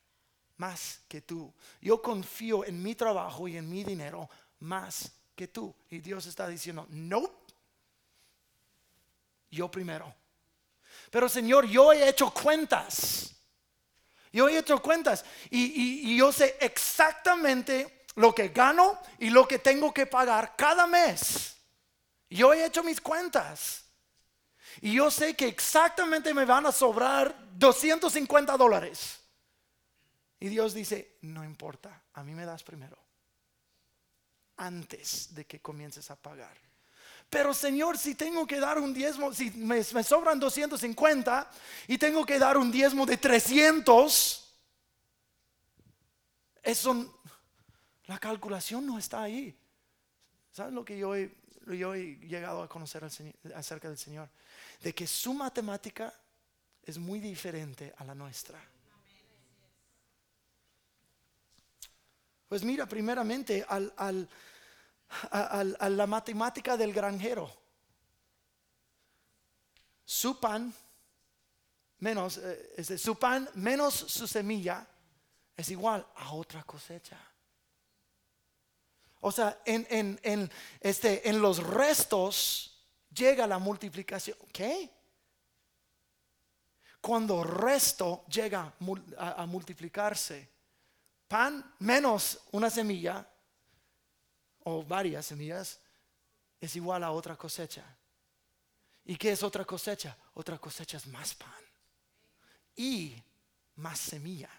más 0.56 1.02
que 1.10 1.22
tú. 1.22 1.54
Yo 1.82 2.02
confío 2.02 2.66
en 2.66 2.82
mi 2.82 2.96
trabajo 2.96 3.48
y 3.48 3.58
en 3.58 3.70
mi 3.70 3.84
dinero 3.84 4.30
más 4.60 5.12
que 5.36 5.50
tú. 5.50 5.76
Y 5.90 6.00
Dios 6.00 6.26
está 6.28 6.48
diciendo, 6.48 6.88
no, 6.90 7.30
yo 9.52 9.70
primero. 9.70 10.19
Pero 11.10 11.28
Señor, 11.28 11.66
yo 11.66 11.92
he 11.92 12.08
hecho 12.08 12.32
cuentas. 12.32 13.36
Yo 14.32 14.48
he 14.48 14.58
hecho 14.58 14.82
cuentas 14.82 15.26
y, 15.50 16.16
yo 16.16 16.32
sé 16.32 16.58
exactamente 16.62 18.06
lo 18.16 18.34
que 18.34 18.50
gano 18.50 19.00
y 19.18 19.30
lo 19.30 19.48
que 19.48 19.60
tengo 19.60 19.94
que 19.94 20.06
pagar 20.06 20.56
cada 20.56 20.86
mes. 20.86 21.56
Yo 22.30 22.54
he 22.54 22.66
hecho 22.66 22.84
mis 22.84 23.02
cuentas. 23.02 23.86
Y 24.82 24.94
yo 24.94 25.10
sé 25.10 25.36
que 25.36 25.48
exactamente 25.48 26.34
me 26.34 26.46
van 26.46 26.68
a 26.68 26.72
sobrar 26.72 27.36
250 27.54 28.56
dólares. 28.56 29.20
Y 30.40 30.48
Dios 30.48 30.74
dice, 30.74 31.18
no 31.22 31.44
importa, 31.44 32.04
a 32.14 32.24
mí 32.24 32.34
me 32.34 32.46
das 32.46 32.64
primero. 32.64 32.98
Antes 34.58 35.34
de 35.34 35.46
que 35.46 35.60
comiences 35.60 36.12
a 36.12 36.16
pagar. 36.16 36.69
Pero 37.30 37.54
Señor, 37.54 37.98
si 37.98 38.16
tengo 38.16 38.48
que 38.48 38.60
dar 38.60 38.80
un 38.80 38.94
diezmo, 38.94 39.32
si 39.34 39.52
me, 39.52 39.84
sobran 39.84 40.40
250 40.40 41.52
y 41.88 41.98
tengo 41.98 42.26
que 42.26 42.40
dar 42.40 42.58
un 42.58 42.72
diezmo 42.72 43.06
de 43.06 43.18
300, 43.18 44.56
eso, 46.64 47.22
la 48.06 48.18
calculación 48.18 48.86
no 48.86 48.98
está 48.98 49.22
ahí. 49.22 49.56
¿Saben 50.52 50.74
lo 50.74 50.84
que 50.84 50.98
yo 50.98 51.16
he, 51.16 51.32
yo 51.68 51.94
he 51.94 52.16
llegado 52.16 52.64
a 52.64 52.68
conocer 52.68 53.04
acerca 53.56 53.88
del 53.88 53.98
Señor? 53.98 54.28
De 54.82 54.94
que 54.94 55.06
su 55.06 55.34
matemática 55.36 56.12
es 56.84 56.98
muy 56.98 57.20
diferente 57.20 57.94
a 57.98 58.06
la 58.06 58.16
nuestra. 58.16 58.60
Pues 62.48 62.64
mira, 62.64 62.88
primeramente 62.88 63.64
al, 63.70 63.94
al 63.96 64.28
a, 65.32 65.64
la 65.64 66.08
matemática 66.08 66.78
del 66.78 66.94
granjero. 66.94 67.52
Su 70.06 70.40
pan 70.40 70.74
menos, 72.00 72.38
eh, 72.38 72.98
su 72.98 73.18
pan 73.18 73.50
menos 73.56 73.94
su 73.94 74.28
semilla 74.28 74.88
es 75.56 75.70
igual 75.70 76.06
a 76.16 76.34
otra 76.34 76.64
cosecha. 76.64 77.20
O 79.22 79.32
sea, 79.32 79.62
en, 79.66 79.86
en, 80.24 80.50
este, 80.80 81.28
en 81.28 81.42
los 81.42 81.62
restos 81.62 82.86
llega 83.14 83.46
la 83.46 83.60
multiplicación. 83.60 84.38
¿Qué? 84.52 84.90
Cuando 87.02 87.44
resto 87.44 88.26
llega 88.28 88.74
a 89.18 89.46
multiplicarse, 89.46 90.50
pan 91.28 91.76
menos 91.80 92.40
una 92.52 92.70
semilla 92.70 93.29
varias 94.88 95.26
semillas 95.26 95.80
es 96.60 96.76
igual 96.76 97.04
a 97.04 97.12
otra 97.12 97.36
cosecha. 97.36 97.84
¿Y 99.06 99.16
qué 99.16 99.32
es 99.32 99.44
otra 99.44 99.66
cosecha? 99.66 100.16
Otra 100.36 100.58
cosecha 100.58 100.98
es 100.98 101.08
más 101.08 101.34
pan 101.34 101.52
y 102.76 103.16
más 103.76 104.00
semilla. 104.00 104.50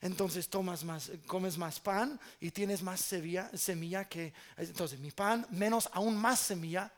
Entonces 0.00 0.48
tomas 0.48 0.84
más, 0.84 1.10
comes 1.26 1.56
más 1.56 1.80
pan 1.80 2.18
y 2.40 2.50
tienes 2.50 2.82
más 2.82 3.00
semilla, 3.00 3.50
semilla 3.56 4.06
que 4.06 4.34
entonces 4.56 4.98
mi 4.98 5.10
pan 5.10 5.46
menos 5.50 5.88
aún 5.92 6.16
más 6.16 6.40
semilla. 6.40 6.92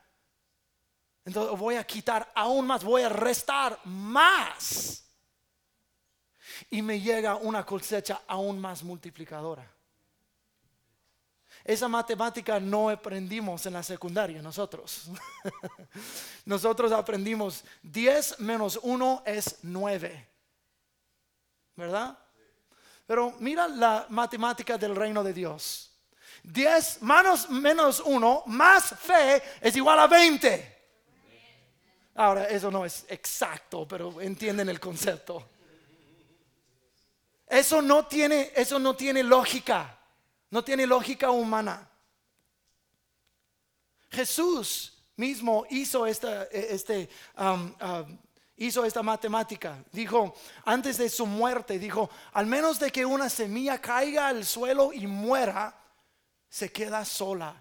Entonces 1.25 1.59
voy 1.59 1.75
a 1.75 1.85
quitar 1.85 2.33
aún 2.35 2.67
más, 2.67 2.83
voy 2.83 3.03
a 3.03 3.09
restar 3.09 3.79
más. 3.85 5.05
Y 6.71 6.83
me 6.83 7.01
llega 7.01 7.37
una 7.37 7.65
cosecha 7.67 8.23
aún 8.27 8.59
más 8.59 8.83
multiplicadora. 8.83 9.76
Esa 11.67 11.89
matemática 11.89 12.61
no 12.61 12.89
aprendimos 12.89 13.67
en 13.67 13.73
la 13.73 13.83
secundaria 13.83 14.41
nosotros. 14.41 15.11
nosotros 16.45 16.93
aprendimos 16.93 17.65
10 17.83 18.39
menos 18.39 18.79
1 18.81 19.25
es 19.27 19.57
9. 19.63 20.29
¿Verdad? 21.75 22.17
Pero 23.05 23.35
mira 23.41 23.67
la 23.67 24.07
matemática 24.11 24.79
del 24.79 24.95
reino 24.95 25.25
de 25.25 25.33
Dios. 25.33 25.91
10 26.45 27.03
manos 27.03 27.51
menos 27.51 27.99
1 27.99 28.45
más 28.47 28.95
fe 29.01 29.43
es 29.61 29.75
igual 29.75 29.99
a 29.99 30.07
20. 30.07 30.77
Ahora, 32.15 32.45
eso 32.45 32.71
no 32.71 32.85
es 32.85 33.07
exacto, 33.09 33.89
pero 33.89 34.21
entienden 34.21 34.69
el 34.69 34.79
concepto. 34.79 35.49
Eso 37.45 37.83
no 37.83 38.07
tiene, 38.07 38.53
eso 38.55 38.79
no 38.79 38.95
tiene 38.95 39.25
lógica. 39.25 39.96
No 40.51 40.63
tiene 40.63 40.87
lógica 40.87 41.31
humana. 41.31 41.89
Jesús 44.11 44.97
mismo 45.17 45.67
hizo 45.71 46.07
esta, 46.07 46.45
este, 46.45 47.09
um, 47.39 47.75
um, 47.81 48.19
hizo 48.57 48.85
esta 48.85 49.03
matemática. 49.03 49.83
Dijo, 49.93 50.35
antes 50.65 50.99
de 50.99 51.09
su 51.09 51.27
muerte, 51.27 51.79
dijo, 51.79 52.09
al 52.33 52.47
menos 52.47 52.79
de 52.79 52.91
que 52.91 53.05
una 53.05 53.29
semilla 53.29 53.81
caiga 53.81 54.29
al 54.29 54.45
suelo 54.45 54.93
y 54.93 55.07
muera, 55.07 55.77
se 56.49 56.71
queda 56.73 57.05
sola. 57.05 57.55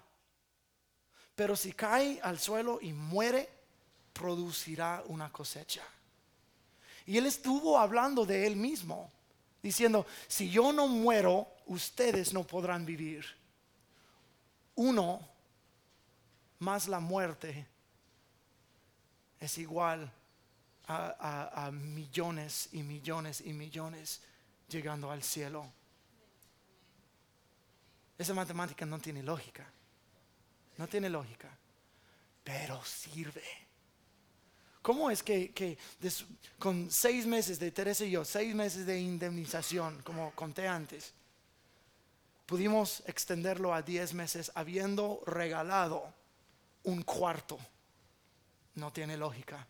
Pero 1.36 1.56
si 1.56 1.74
cae 1.74 2.20
al 2.24 2.39
suelo 2.39 2.80
y 2.82 2.94
muere, 2.94 3.50
producirá 4.13 5.04
una 5.08 5.32
cosecha. 5.32 5.84
Y 7.06 7.18
él 7.18 7.25
estuvo 7.25 7.77
hablando 7.77 8.25
de 8.25 8.48
él 8.48 8.56
mismo, 8.56 9.12
diciendo, 9.62 10.06
si 10.27 10.50
yo 10.50 10.72
no 10.72 10.88
muero, 10.88 11.48
ustedes 11.65 12.34
no 12.34 12.43
podrán 12.43 12.86
vivir. 12.86 13.25
Uno 14.75 15.27
más 16.60 16.88
la 16.88 17.00
muerte 17.00 17.67
es 19.39 19.57
igual 19.57 20.12
a, 20.88 21.72
millones 21.72 22.69
y 22.72 22.84
millones 22.84 23.41
y 23.41 23.53
millones 23.53 24.22
llegando 24.69 25.12
al 25.12 25.24
cielo. 25.24 25.65
Esa 28.17 28.34
matemática 28.34 28.86
no 28.86 29.00
tiene 29.00 29.24
lógica. 29.24 29.65
No 30.77 30.88
tiene 30.88 31.10
lógica. 31.10 31.50
Pero 32.43 32.84
sirve. 32.84 33.43
¿Cómo 34.81 35.10
es 35.10 35.24
que, 35.24 35.77
con 36.60 36.91
seis 36.91 37.25
meses 37.25 37.57
de 37.60 37.72
Teresa 37.72 38.05
y 38.05 38.12
yo, 38.12 38.24
seis 38.24 38.53
meses 38.53 38.86
de 38.86 39.00
indemnización, 39.00 40.01
como 40.03 40.31
conté 40.31 40.67
antes, 40.67 41.12
pudimos 42.46 43.04
extenderlo 43.08 43.74
a 43.74 43.82
10 43.82 44.14
meses 44.14 44.52
habiendo 44.56 45.22
regalado 45.25 46.14
un 46.84 47.02
cuarto. 47.02 47.58
No 48.75 48.92
tiene 48.92 49.18
lógica. 49.18 49.66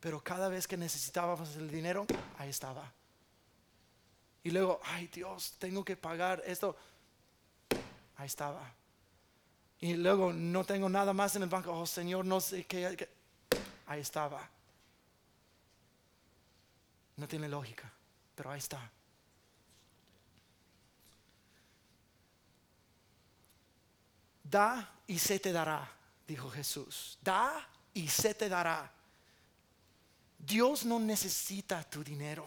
Pero 0.00 0.22
cada 0.22 0.48
vez 0.48 0.66
que 0.66 0.76
necesitábamos 0.76 1.56
el 1.56 1.70
dinero, 1.70 2.06
ahí 2.38 2.50
estaba. 2.50 2.92
Y 4.42 4.50
luego, 4.50 4.80
ay 4.84 5.06
Dios, 5.08 5.54
tengo 5.58 5.84
que 5.84 5.96
pagar 5.96 6.42
esto. 6.46 6.76
Ahí 8.16 8.26
estaba. 8.26 8.74
Y 9.80 9.94
luego 9.94 10.32
no 10.32 10.64
tengo 10.64 10.88
nada 10.88 11.12
más 11.12 11.36
en 11.36 11.42
el 11.42 11.48
banco. 11.48 11.72
Oh 11.72 11.86
Señor, 11.86 12.24
no 12.24 12.40
sé 12.40 12.64
qué. 12.64 13.08
Ahí 13.86 14.00
estaba. 14.00 14.48
No 17.16 17.28
tiene 17.28 17.48
lógica, 17.48 17.90
pero 18.34 18.50
ahí 18.50 18.58
está. 18.58 18.90
Da 24.44 25.00
y 25.06 25.18
se 25.18 25.40
te 25.40 25.50
dará, 25.50 25.90
dijo 26.28 26.50
Jesús. 26.50 27.18
Da 27.22 27.66
y 27.94 28.06
se 28.06 28.34
te 28.34 28.48
dará. 28.48 28.92
Dios 30.38 30.84
no 30.84 31.00
necesita 31.00 31.82
tu 31.82 32.04
dinero. 32.04 32.46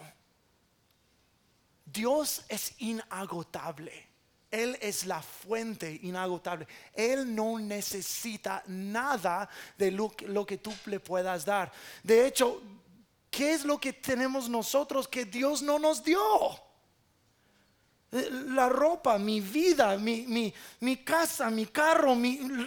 Dios 1.84 2.44
es 2.48 2.74
inagotable. 2.78 4.06
Él 4.50 4.78
es 4.80 5.04
la 5.04 5.20
fuente 5.20 5.98
inagotable. 6.02 6.66
Él 6.94 7.34
no 7.34 7.58
necesita 7.58 8.62
nada 8.66 9.48
de 9.76 9.90
lo, 9.90 10.14
lo, 10.26 10.46
que 10.46 10.58
tú 10.58 10.72
le 10.86 11.00
puedas 11.00 11.44
dar. 11.44 11.70
De 12.02 12.26
hecho, 12.26 12.62
¿qué 13.30 13.52
es 13.52 13.64
lo 13.64 13.78
que 13.78 13.92
tenemos 13.92 14.48
nosotros 14.48 15.06
que 15.08 15.24
Dios 15.24 15.60
no 15.60 15.78
nos 15.78 16.02
dio? 16.02 16.20
La 18.10 18.70
ropa, 18.70 19.18
mi 19.18 19.40
vida, 19.40 19.98
mi, 19.98 20.52
mi, 20.80 20.96
casa, 20.98 21.50
mi 21.50 21.66
carro, 21.66 22.16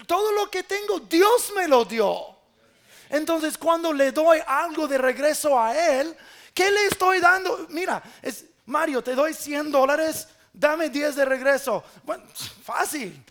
todo 0.05 0.31
lo 0.33 0.51
que 0.51 0.63
tengo, 0.63 0.99
Dios 0.99 1.51
me 1.55 1.67
lo 1.67 1.83
dio. 1.83 2.35
Entonces 3.09 3.57
cuando 3.57 3.91
le 3.91 4.11
doy 4.11 4.39
algo 4.45 4.87
de 4.87 4.99
regreso 4.99 5.59
a 5.59 5.75
Él, 5.75 6.15
¿qué 6.53 6.69
le 6.69 6.85
estoy 6.85 7.19
dando? 7.19 7.65
Mira, 7.69 8.03
es, 8.21 8.45
Mario, 8.67 9.03
te 9.03 9.15
doy 9.15 9.33
100 9.33 9.71
dólares, 9.71 10.27
dame 10.53 10.89
10 10.89 11.15
de 11.15 11.25
regreso. 11.25 11.83
Bueno, 12.03 12.23
fácil. 12.63 13.25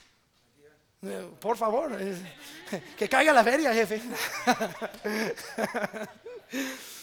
Eh, 1.02 1.30
por 1.40 1.56
favor, 1.56 1.96
que 2.98 3.08
caiga 3.08 3.32
la 3.32 3.44
feria, 3.44 3.72
jefe. 3.72 4.02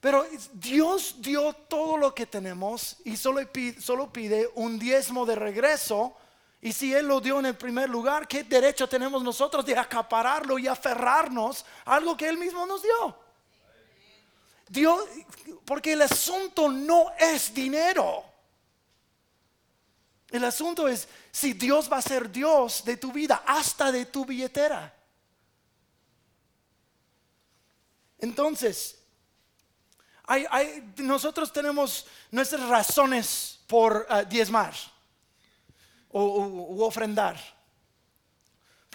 Pero 0.00 0.26
Dios 0.52 1.16
dio 1.18 1.52
todo 1.52 1.96
lo 1.96 2.14
que 2.14 2.26
tenemos 2.26 2.96
y 3.04 3.16
solo 3.16 3.40
pide, 3.50 4.50
un 4.54 4.78
diezmo 4.78 5.24
de 5.26 5.34
regreso. 5.34 6.16
Y 6.60 6.72
si 6.72 6.94
Él 6.94 7.06
lo 7.06 7.20
dio 7.20 7.38
en 7.38 7.46
el 7.46 7.56
primer 7.56 7.88
lugar, 7.88 8.28
¿qué 8.28 8.44
derecho 8.44 8.88
tenemos 8.88 9.22
nosotros 9.22 9.64
de 9.64 9.76
acapararlo 9.76 10.58
y 10.58 10.68
aferrarnos 10.68 11.64
a 11.84 11.96
algo 11.96 12.16
que 12.16 12.28
Él 12.28 12.38
mismo 12.38 12.66
nos 12.66 12.82
dio? 12.82 13.18
Dios, 14.68 15.00
porque 15.64 15.92
el 15.92 16.02
asunto 16.02 16.68
no 16.68 17.12
es 17.18 17.54
dinero. 17.54 18.24
El 20.30 20.44
asunto 20.44 20.88
es 20.88 21.08
si 21.30 21.52
Dios 21.52 21.90
va 21.90 21.98
a 21.98 22.02
ser 22.02 22.30
Dios 22.30 22.84
de 22.84 22.96
tu 22.96 23.12
vida, 23.12 23.42
hasta 23.46 23.92
de 23.92 24.06
tu 24.06 24.26
billetera. 24.26 24.92
Entonces, 28.18 28.95
nosotros 30.96 31.52
tenemos 31.52 32.06
nuestras 32.30 32.68
razones 32.68 33.60
por 33.66 34.06
uh, 34.10 34.28
diezmar 34.28 34.74
o 36.10 36.84
ofrendar. 36.84 37.36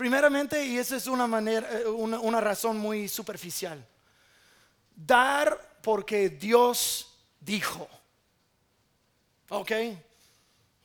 Primeramente, 0.02 0.66
y 0.66 0.80
esa 0.80 0.96
es 0.96 1.06
una 1.06 1.28
manera, 1.28 1.70
eh, 1.80 1.86
una, 1.88 2.42
razón 2.42 2.78
muy 2.78 3.08
superficial. 3.08 3.86
Dar 4.96 5.80
porque 5.84 6.30
Dios 6.30 7.20
dijo. 7.40 7.88
¿Ok? 9.50 9.72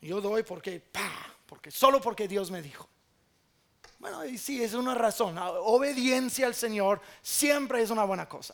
Yo 0.01 0.21
doy 0.21 0.43
porque, 0.43 0.79
pa, 0.79 1.33
porque 1.47 1.71
solo 1.71 1.99
porque 1.99 2.27
Dios 2.27 2.51
me 2.51 2.61
dijo. 2.61 2.87
Bueno, 3.97 4.23
y 4.23 4.37
sí, 4.37 4.63
es 4.63 4.75
una 4.75 4.93
razón. 4.93 5.35
Obediencia 5.39 6.45
al 6.45 6.53
Señor 6.53 7.01
siempre 7.23 7.81
es 7.81 7.89
una 7.89 8.03
buena 8.03 8.29
cosa. 8.29 8.53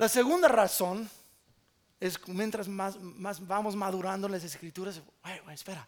La 0.00 0.08
segunda 0.08 0.48
razón 0.48 1.10
es 2.00 2.26
mientras 2.26 2.66
más, 2.68 2.96
vamos 3.46 3.76
madurando 3.76 4.30
las 4.30 4.42
escrituras, 4.42 4.98
espera, 5.52 5.86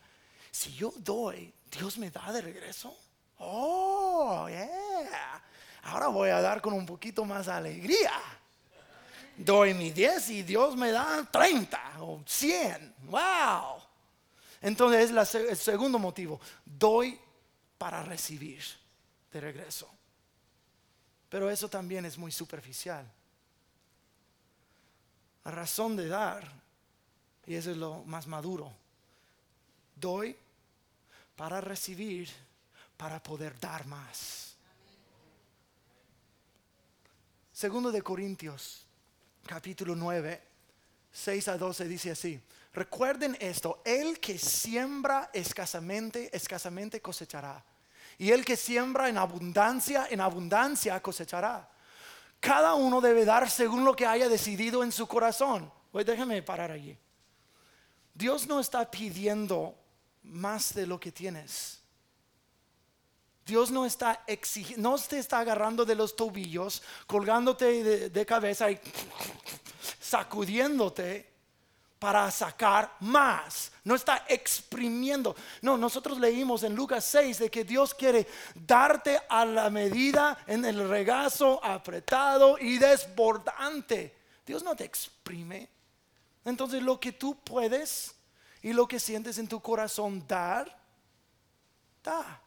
si 0.51 0.75
yo 0.75 0.93
doy, 0.99 1.51
Dios 1.71 1.97
me 1.97 2.11
da 2.11 2.31
de 2.31 2.43
regreso. 2.43 2.95
Oh, 3.39 4.47
yeah. 4.51 5.43
Ahora 5.85 6.09
voy 6.09 6.29
a 6.29 6.43
dar 6.43 6.61
con 6.61 6.75
un 6.75 6.85
poquito 6.85 7.25
más 7.25 7.49
alegría. 7.49 8.13
Doy 9.35 9.73
mi 9.73 9.91
10 9.91 10.29
y 10.29 10.43
Dios 10.43 10.77
me 10.77 10.93
da 10.93 11.27
30 11.33 11.95
o 12.01 12.23
100. 12.27 12.95
Wow. 13.05 13.81
Entonces 14.61 15.11
es 15.11 15.35
el 15.35 15.57
segundo 15.57 15.99
motivo. 15.99 16.39
Doy 16.67 17.19
para 17.79 18.03
recibir 18.03 18.63
de 19.33 19.41
regreso. 19.41 19.89
Pero 21.31 21.49
eso 21.51 21.67
también 21.71 22.05
es 22.05 22.19
muy 22.19 22.31
superficial. 22.31 23.11
Razón 25.45 25.97
de 25.97 26.09
dar, 26.09 26.51
y 27.47 27.55
eso 27.55 27.71
es 27.73 27.77
lo 27.77 28.05
más 28.05 28.27
maduro, 28.27 28.73
doy 29.97 30.37
para 31.37 31.61
recibir, 31.61 32.31
para 32.97 33.21
poder 33.23 33.59
dar 33.59 33.87
más. 33.87 34.55
Segundo 37.53 37.91
de 37.91 38.03
Corintios, 38.03 38.87
capítulo 39.47 39.97
9, 39.97 40.43
6 41.13 41.49
a 41.49 41.59
12 41.59 41.89
dice 41.89 42.11
así. 42.13 42.41
Recuerden 42.73 43.37
esto, 43.41 43.83
el 43.85 44.19
que 44.19 44.39
siembra 44.39 45.31
escasamente, 45.33 46.35
escasamente 46.35 47.03
cosechará. 47.03 47.63
Y 48.19 48.31
el 48.31 48.45
que 48.45 48.57
siembra 48.57 49.09
en 49.09 49.19
abundancia, 49.19 50.07
en 50.11 50.21
abundancia 50.21 51.01
cosechará. 51.03 51.69
Cada 52.43 52.75
uno 52.75 53.01
debe 53.01 53.25
dar 53.25 53.49
según 53.49 53.85
lo 53.85 53.95
que 53.95 54.05
haya 54.05 54.29
decidido 54.29 54.83
en 54.83 54.91
su 54.91 55.07
corazón. 55.07 55.73
Oye, 55.93 56.05
déjame 56.05 56.43
parar 56.43 56.73
allí. 56.73 56.99
Dios 58.13 58.49
no 58.49 58.59
está 58.59 58.91
pidiendo 58.91 59.77
más 60.25 60.75
de 60.75 60.89
lo 60.89 60.99
que 60.99 61.13
tienes. 61.13 61.81
Dios 63.47 63.71
no 63.71 63.87
está 63.87 64.25
exigiendo, 64.27 64.91
no 64.91 64.99
te 64.99 65.21
está 65.21 65.39
agarrando 65.39 65.85
de 65.85 65.95
los 65.95 66.17
tobillos, 66.17 66.83
colgándote 67.07 68.11
de 68.11 68.27
cabeza 68.27 68.73
y 68.73 68.81
sacudiéndote 70.01 71.32
para 72.03 72.29
sacar 72.33 72.97
más. 72.99 73.71
No 73.85 73.95
está 73.95 74.25
exprimiendo. 74.29 75.37
No, 75.61 75.77
nosotros 75.77 76.19
leímos 76.19 76.65
en 76.65 76.75
Lucas 76.75 77.05
6 77.05 77.39
de 77.39 77.49
que 77.49 77.63
Dios 77.63 77.95
quiere 77.95 78.27
darte 78.57 79.21
a 79.29 79.45
la 79.45 79.71
medida 79.71 80.37
en 80.49 80.65
el 80.65 80.89
regazo 80.89 81.65
apretado 81.65 82.59
y 82.59 82.79
desbordante. 82.79 84.17
Dios 84.45 84.65
no 84.65 84.75
te 84.75 84.83
exprime. 84.83 85.69
Entonces 86.45 86.83
lo 86.83 86.99
que 86.99 87.13
tú 87.13 87.37
puedes 87.37 88.17
y 88.63 88.73
lo 88.73 88.89
que 88.89 88.99
sientes 88.99 89.39
en 89.39 89.47
tu 89.47 89.61
corazón 89.61 90.27
dar, 90.27 90.77
da. 92.03 92.43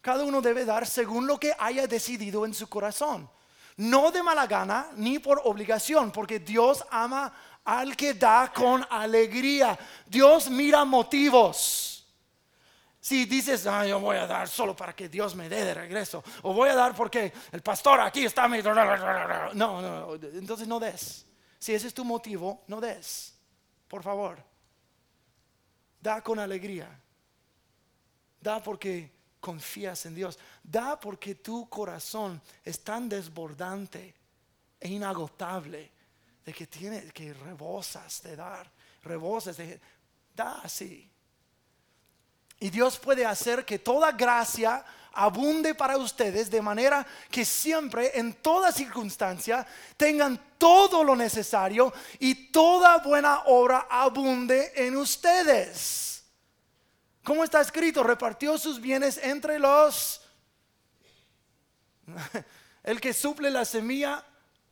Cada 0.00 0.24
uno 0.24 0.42
debe 0.42 0.64
dar 0.64 0.88
según 0.88 1.28
lo 1.28 1.38
que 1.38 1.54
haya 1.56 1.86
decidido 1.86 2.44
en 2.44 2.52
su 2.52 2.68
corazón. 2.68 3.30
No 3.76 4.10
de 4.10 4.22
mala 4.22 4.46
gana 4.46 4.88
ni 4.96 5.18
por 5.18 5.40
obligación, 5.44 6.10
porque 6.10 6.38
Dios 6.38 6.84
ama 6.90 7.32
al 7.64 7.96
que 7.96 8.14
da 8.14 8.52
con 8.54 8.86
alegría. 8.88 9.78
Dios 10.06 10.48
mira 10.48 10.84
motivos. 10.84 12.06
Si 13.00 13.24
dices, 13.24 13.66
ah, 13.66 13.86
yo 13.86 14.00
voy 14.00 14.16
a 14.16 14.26
dar 14.26 14.48
solo 14.48 14.74
para 14.74 14.94
que 14.94 15.08
Dios 15.08 15.36
me 15.36 15.48
dé 15.48 15.64
de 15.64 15.74
regreso, 15.74 16.24
o 16.42 16.52
voy 16.52 16.70
a 16.70 16.74
dar 16.74 16.94
porque 16.94 17.32
el 17.52 17.62
pastor 17.62 18.00
aquí 18.00 18.24
está. 18.24 18.48
No, 18.48 19.80
no, 19.82 20.14
entonces 20.14 20.66
no 20.66 20.80
des. 20.80 21.26
Si 21.58 21.74
ese 21.74 21.86
es 21.86 21.94
tu 21.94 22.04
motivo, 22.04 22.64
no 22.66 22.80
des. 22.80 23.38
Por 23.86 24.02
favor, 24.02 24.42
da 26.00 26.20
con 26.22 26.38
alegría. 26.38 26.88
Da 28.40 28.62
porque 28.62 29.15
confías 29.40 30.06
en 30.06 30.14
Dios. 30.14 30.38
Da 30.62 30.98
porque 30.98 31.36
tu 31.36 31.68
corazón 31.68 32.40
es 32.64 32.82
tan 32.82 33.08
desbordante 33.08 34.14
e 34.80 34.88
inagotable 34.88 35.90
de 36.44 36.52
que 36.52 36.66
tiene 36.66 37.10
que 37.12 37.32
rebosas 37.32 38.22
de 38.22 38.36
dar, 38.36 38.70
rebosas 39.02 39.56
de 39.56 39.80
da 40.34 40.60
así. 40.62 41.10
Y 42.60 42.70
Dios 42.70 42.98
puede 42.98 43.26
hacer 43.26 43.64
que 43.64 43.78
toda 43.78 44.12
gracia 44.12 44.84
abunde 45.12 45.74
para 45.74 45.96
ustedes 45.96 46.50
de 46.50 46.62
manera 46.62 47.06
que 47.30 47.44
siempre, 47.44 48.18
en 48.18 48.34
toda 48.34 48.70
circunstancia, 48.70 49.66
tengan 49.96 50.40
todo 50.58 51.02
lo 51.02 51.16
necesario 51.16 51.92
y 52.18 52.50
toda 52.52 52.98
buena 52.98 53.42
obra 53.46 53.86
abunde 53.90 54.72
en 54.76 54.96
ustedes. 54.96 56.15
¿Cómo 57.26 57.42
está 57.42 57.60
escrito? 57.60 58.04
Repartió 58.04 58.56
sus 58.56 58.80
bienes 58.80 59.18
entre 59.20 59.58
los... 59.58 60.20
El 62.84 63.00
que 63.00 63.12
suple 63.12 63.50
la 63.50 63.64
semilla 63.64 64.24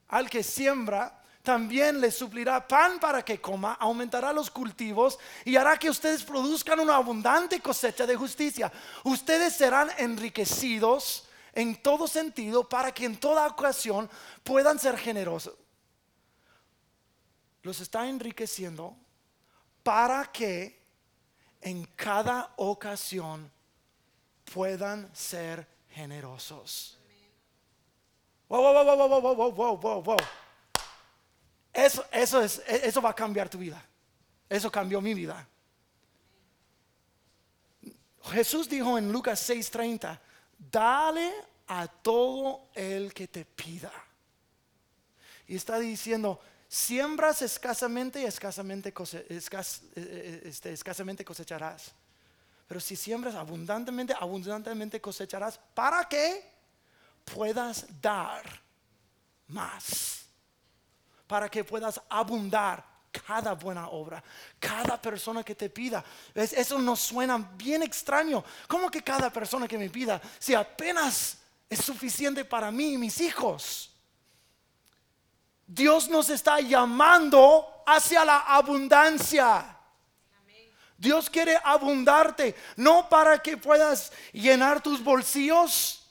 al 0.07 0.31
que 0.31 0.45
siembra, 0.45 1.21
también 1.43 2.01
le 2.01 2.13
suplirá 2.13 2.69
pan 2.69 3.01
para 3.01 3.25
que 3.25 3.41
coma, 3.41 3.73
aumentará 3.73 4.33
los 4.33 4.53
cultivos 4.53 5.19
y 5.45 5.57
hará 5.57 5.77
que 5.77 5.91
ustedes 5.91 6.23
produzcan 6.23 6.79
una 6.79 6.95
abundante 6.95 7.59
cosecha 7.59 8.07
de 8.07 8.15
justicia. 8.15 8.71
Ustedes 9.03 9.57
serán 9.57 9.91
enriquecidos 9.99 11.27
en 11.55 11.83
todo 11.83 12.07
sentido 12.07 12.69
para 12.69 12.95
que 12.95 13.05
en 13.05 13.17
toda 13.17 13.49
ocasión 13.49 14.09
puedan 14.45 14.79
ser 14.79 14.97
generosos. 14.97 15.55
Los 17.63 17.81
está 17.81 18.07
enriqueciendo 18.07 18.97
para 19.83 20.31
que 20.31 20.84
en 21.65 21.87
cada 21.97 22.53
ocasión 22.57 23.51
puedan 24.53 25.09
ser 25.17 25.67
generosos. 25.89 26.99
Wow, 28.49 28.61
wow, 28.61 28.85
wow, 28.85 29.09
wow, 29.09 29.21
wow, 29.21 29.53
wow, 29.55 29.77
wow, 29.79 30.03
wow, 30.03 30.17
Eso, 31.73 32.05
eso, 32.13 32.43
es, 32.43 32.63
eso 32.69 33.01
va 33.01 33.11
a 33.11 33.15
cambiar 33.15 33.49
tu 33.49 33.57
vida. 33.57 33.83
Eso 34.47 34.71
cambió 34.71 35.01
mi 35.01 35.15
vida. 35.15 35.49
Jesús 38.25 38.69
dijo 38.69 38.99
en 38.99 39.11
Lucas 39.11 39.49
6:30, 39.49 40.21
dale 40.71 41.33
a 41.67 41.89
todo 41.89 42.69
el 42.75 43.15
que 43.15 43.27
te 43.27 43.47
pida. 43.47 43.93
Y 45.47 45.57
está 45.57 45.79
diciendo, 45.79 46.41
Siembras 46.75 47.41
escasamente 47.41 48.21
y 48.21 48.25
escasamente, 48.25 48.89
eh, 48.89 49.41
eh, 49.95 50.43
este, 50.47 50.73
escasamente 50.73 51.25
cosecharás. 51.25 51.93
Pero 52.67 52.81
si 52.81 52.97
siembras 52.97 53.37
abundantemente, 53.37 54.13
abundantemente 54.19 55.01
cosecharás 55.01 55.57
para 55.73 56.09
que 56.09 56.45
puedas 57.27 57.87
dar 58.03 58.43
más. 59.47 60.25
Para 61.29 61.49
que 61.49 61.63
puedas 61.63 62.01
abundar 62.09 62.85
cada 63.25 63.53
buena 63.53 63.91
obra, 63.91 64.21
cada 64.59 65.01
persona 65.01 65.45
que 65.45 65.55
te 65.55 65.71
pida. 65.71 66.05
Eso 66.35 66.81
nos 66.81 66.99
suena 66.99 67.39
bien 67.55 67.85
extraño. 67.85 68.43
¿Cómo 68.67 68.91
que 68.91 69.01
cada 69.01 69.31
persona 69.31 69.69
que 69.69 69.79
me 69.79 69.91
pida, 69.91 70.21
si 70.41 70.57
apenas 70.57 71.39
es 71.71 71.79
suficiente 71.85 72.45
para 72.45 72.73
mí 72.73 72.95
y 72.95 72.99
mis 72.99 73.21
hijos? 73.21 73.94
Dios 75.67 76.09
nos 76.09 76.29
está 76.31 76.61
llamando 76.61 77.83
hacia 77.87 78.25
la 78.25 78.39
abundancia. 78.41 79.75
Dios 80.97 81.29
quiere 81.29 81.59
abundarte, 81.63 82.55
no 82.77 83.09
para 83.09 83.39
que 83.39 83.57
puedas 83.57 84.13
llenar 84.33 84.83
tus 84.83 85.03
bolsillos, 85.03 86.05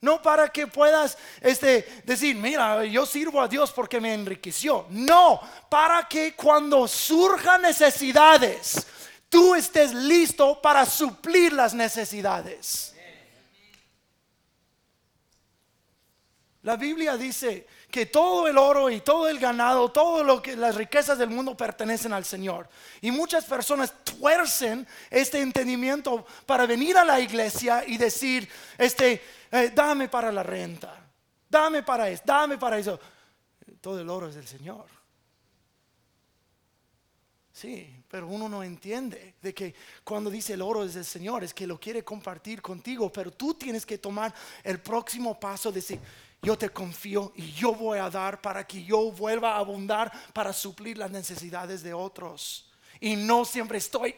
no 0.00 0.22
para 0.22 0.48
que 0.48 0.66
puedas 0.66 1.18
este, 1.40 2.02
decir, 2.04 2.36
mira, 2.36 2.84
yo 2.84 3.04
sirvo 3.04 3.40
a 3.40 3.48
Dios 3.48 3.72
porque 3.72 4.00
me 4.00 4.14
enriqueció. 4.14 4.86
No, 4.90 5.40
para 5.68 6.06
que 6.06 6.34
cuando 6.34 6.86
surjan 6.86 7.62
necesidades, 7.62 8.86
tú 9.28 9.54
estés 9.54 9.92
listo 9.92 10.60
para 10.62 10.86
suplir 10.86 11.52
las 11.52 11.74
necesidades. 11.74 12.94
La 16.62 16.76
Biblia 16.76 17.16
dice 17.16 17.66
que 17.90 18.06
todo 18.06 18.46
el 18.46 18.58
oro 18.58 18.90
y 18.90 19.00
todo 19.00 19.28
el 19.28 19.38
ganado, 19.38 19.92
que 20.42 20.56
las 20.56 20.74
riquezas 20.74 21.18
del 21.18 21.30
mundo 21.30 21.56
pertenecen 21.56 22.12
al 22.12 22.24
Señor. 22.24 22.68
Y 23.00 23.10
muchas 23.10 23.44
personas 23.44 23.92
tuercen 24.04 24.86
este 25.10 25.40
entendimiento 25.40 26.26
para 26.44 26.66
venir 26.66 26.96
a 26.98 27.04
la 27.04 27.20
iglesia 27.20 27.84
y 27.86 27.96
decir, 27.96 28.48
este, 28.76 29.22
eh, 29.50 29.72
dame 29.74 30.08
para 30.08 30.30
la 30.30 30.42
renta, 30.42 30.94
dame 31.48 31.82
para 31.82 32.08
eso, 32.08 32.22
dame 32.26 32.58
para 32.58 32.78
eso. 32.78 32.98
Todo 33.80 34.00
el 34.00 34.10
oro 34.10 34.28
es 34.28 34.34
del 34.34 34.46
Señor. 34.46 34.86
Sí, 37.56 38.04
pero 38.10 38.26
uno 38.26 38.50
no 38.50 38.62
entiende 38.62 39.36
de 39.40 39.54
que 39.54 39.74
cuando 40.04 40.28
dice 40.28 40.52
el 40.52 40.60
oro 40.60 40.84
es 40.84 40.92
del 40.92 41.06
Señor, 41.06 41.42
es 41.42 41.54
que 41.54 41.66
lo 41.66 41.80
quiere 41.80 42.04
compartir 42.04 42.60
contigo, 42.60 43.10
pero 43.10 43.30
tú 43.30 43.54
tienes 43.54 43.86
que 43.86 43.96
tomar 43.96 44.34
el 44.62 44.78
próximo 44.78 45.40
paso 45.40 45.70
de 45.70 45.76
decir, 45.76 45.98
yo 46.46 46.56
te 46.56 46.70
confío 46.70 47.32
y 47.34 47.50
yo 47.54 47.74
voy 47.74 47.98
a 47.98 48.08
dar 48.08 48.40
para 48.40 48.64
que 48.64 48.84
yo 48.84 49.10
vuelva 49.10 49.54
a 49.54 49.58
abundar 49.58 50.12
para 50.32 50.52
suplir 50.52 50.96
las 50.96 51.10
necesidades 51.10 51.82
de 51.82 51.92
otros. 51.92 52.70
Y 53.00 53.16
no 53.16 53.44
siempre 53.44 53.78
estoy 53.78 54.14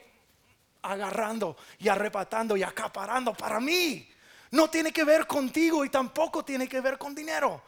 agarrando 0.82 1.56
y 1.78 1.88
arrebatando 1.88 2.54
y 2.54 2.62
acaparando 2.62 3.32
para 3.32 3.58
mí. 3.60 4.06
No 4.50 4.68
tiene 4.68 4.92
que 4.92 5.04
ver 5.04 5.26
contigo 5.26 5.86
y 5.86 5.88
tampoco 5.88 6.44
tiene 6.44 6.68
que 6.68 6.82
ver 6.82 6.98
con 6.98 7.14
dinero. 7.14 7.62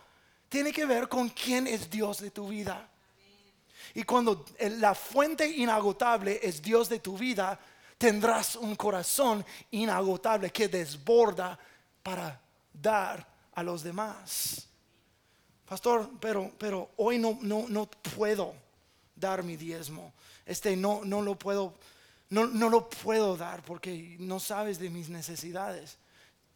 Tiene 0.51 0.75
que 0.75 0.85
ver 0.85 1.09
con 1.09 1.31
quién 1.31 1.67
es 1.67 1.89
Dios 1.89 2.21
de 2.21 2.31
tu 2.31 2.49
vida. 2.49 2.87
Y 3.95 4.03
cuando 4.03 4.45
la 4.77 4.95
fuente 4.95 5.49
inagotable 5.49 6.39
es 6.43 6.61
Dios 6.61 6.91
de 6.91 6.99
tu 6.99 7.17
vida, 7.17 7.59
tendrás 7.97 8.57
un 8.57 8.77
corazón 8.77 9.43
inagotable 9.71 10.51
que 10.51 10.69
desborda 10.69 11.59
para 12.03 12.39
dar 12.75 13.31
a 13.55 13.63
los 13.63 13.83
demás. 13.83 14.69
Pastor, 15.67 16.11
pero, 16.21 16.51
pero 16.59 16.91
hoy 16.97 17.19
no, 17.19 17.39
no, 17.43 17.67
no 17.69 17.89
puedo 18.17 18.55
dar 19.15 19.43
mi 19.43 19.57
diezmo. 19.57 20.13
Este 20.45 20.75
no, 20.77 21.05
no 21.05 21.23
lo 21.23 21.39
puedo, 21.39 21.75
no, 22.31 22.47
no 22.47 22.69
lo 22.69 22.89
puedo 22.89 23.37
dar 23.37 23.63
porque 23.63 24.17
no 24.19 24.41
sabes 24.41 24.79
de 24.79 24.91
mis 24.91 25.09
necesidades. 25.09 25.99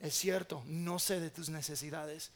Es 0.01 0.15
cierto, 0.15 0.63
no 0.67 0.99
sé 0.99 1.21
de 1.21 1.31
tus 1.31 1.49
necesidades. 1.49 2.33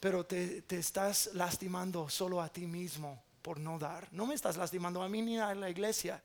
Pero 0.00 0.24
te, 0.24 0.62
te 0.62 0.78
estás 0.78 1.30
lastimando 1.34 2.08
solo 2.08 2.40
a 2.40 2.48
ti 2.48 2.66
mismo 2.66 3.22
por 3.42 3.60
no 3.60 3.78
dar. 3.78 4.08
No 4.12 4.26
me 4.26 4.34
estás 4.34 4.56
lastimando 4.56 5.02
a 5.02 5.08
mí 5.08 5.20
ni 5.20 5.38
a 5.38 5.54
la 5.54 5.68
iglesia. 5.68 6.22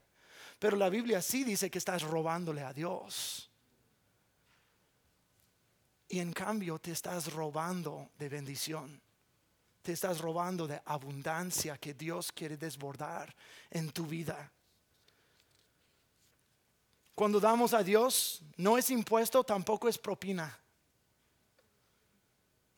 Pero 0.60 0.78
la 0.78 0.90
Biblia 0.90 1.22
sí 1.22 1.44
dice 1.44 1.70
que 1.70 1.80
estás 1.80 2.04
robándole 2.04 2.64
a 2.64 2.72
Dios. 2.72 3.50
Y 6.08 6.20
en 6.20 6.34
cambio 6.34 6.80
te 6.80 6.92
estás 6.92 7.32
robando 7.34 8.10
de 8.18 8.30
bendición. 8.30 9.02
Te 9.82 9.92
estás 9.92 10.20
robando 10.20 10.68
de 10.68 10.82
abundancia 10.86 11.78
que 11.78 11.94
Dios 11.94 12.32
quiere 12.32 12.58
desbordar 12.58 13.36
en 13.70 13.92
tu 13.92 14.06
vida. 14.06 14.52
Cuando 17.16 17.40
damos 17.40 17.74
a 17.74 17.84
Dios, 17.84 18.42
no 18.58 18.78
es 18.78 18.90
impuesto, 18.90 19.44
tampoco 19.44 19.88
es 19.88 19.98
propina. 19.98 20.58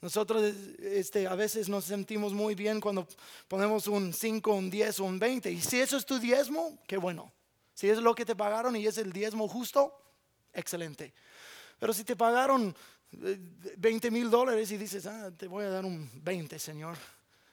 Nosotros 0.01 0.43
este, 0.79 1.25
a 1.25 1.35
veces 1.35 1.69
nos 1.69 1.85
sentimos 1.85 2.33
muy 2.33 2.53
bien 2.53 2.79
cuando 2.79 3.07
ponemos 3.47 3.88
un 3.88 4.13
5, 4.13 4.53
un 4.53 4.69
10 4.69 4.99
o 4.99 5.05
un 5.05 5.17
20. 5.17 5.51
Y 5.51 5.61
si 5.61 5.79
eso 5.79 5.97
es 5.97 6.05
tu 6.05 6.19
diezmo, 6.19 6.77
qué 6.85 6.97
bueno. 6.97 7.31
Si 7.73 7.89
es 7.89 7.97
lo 7.97 8.13
que 8.13 8.25
te 8.25 8.35
pagaron 8.35 8.75
y 8.75 8.85
es 8.85 8.97
el 8.97 9.11
diezmo 9.11 9.47
justo, 9.47 9.99
excelente. 10.53 11.13
Pero 11.79 11.93
si 11.93 12.03
te 12.03 12.15
pagaron 12.15 12.75
20 13.12 14.08
eh, 14.08 14.12
mil 14.12 14.30
dólares 14.30 14.72
y 14.72 14.78
dices, 14.78 15.06
ah, 15.06 15.32
te 15.36 15.48
voy 15.48 15.65
a 15.65 15.70
dar 15.70 15.86
un 15.86 16.10
20, 16.24 16.58
Señor, 16.60 16.98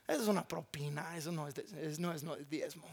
eso 0.06 0.22
es 0.22 0.28
una 0.28 0.46
propina, 0.46 1.16
eso 1.16 1.32
no 1.32 1.48
es, 1.48 1.98
no 1.98 2.12
es, 2.12 2.22
no 2.22 2.34
es 2.34 2.48
diezmo. 2.48 2.86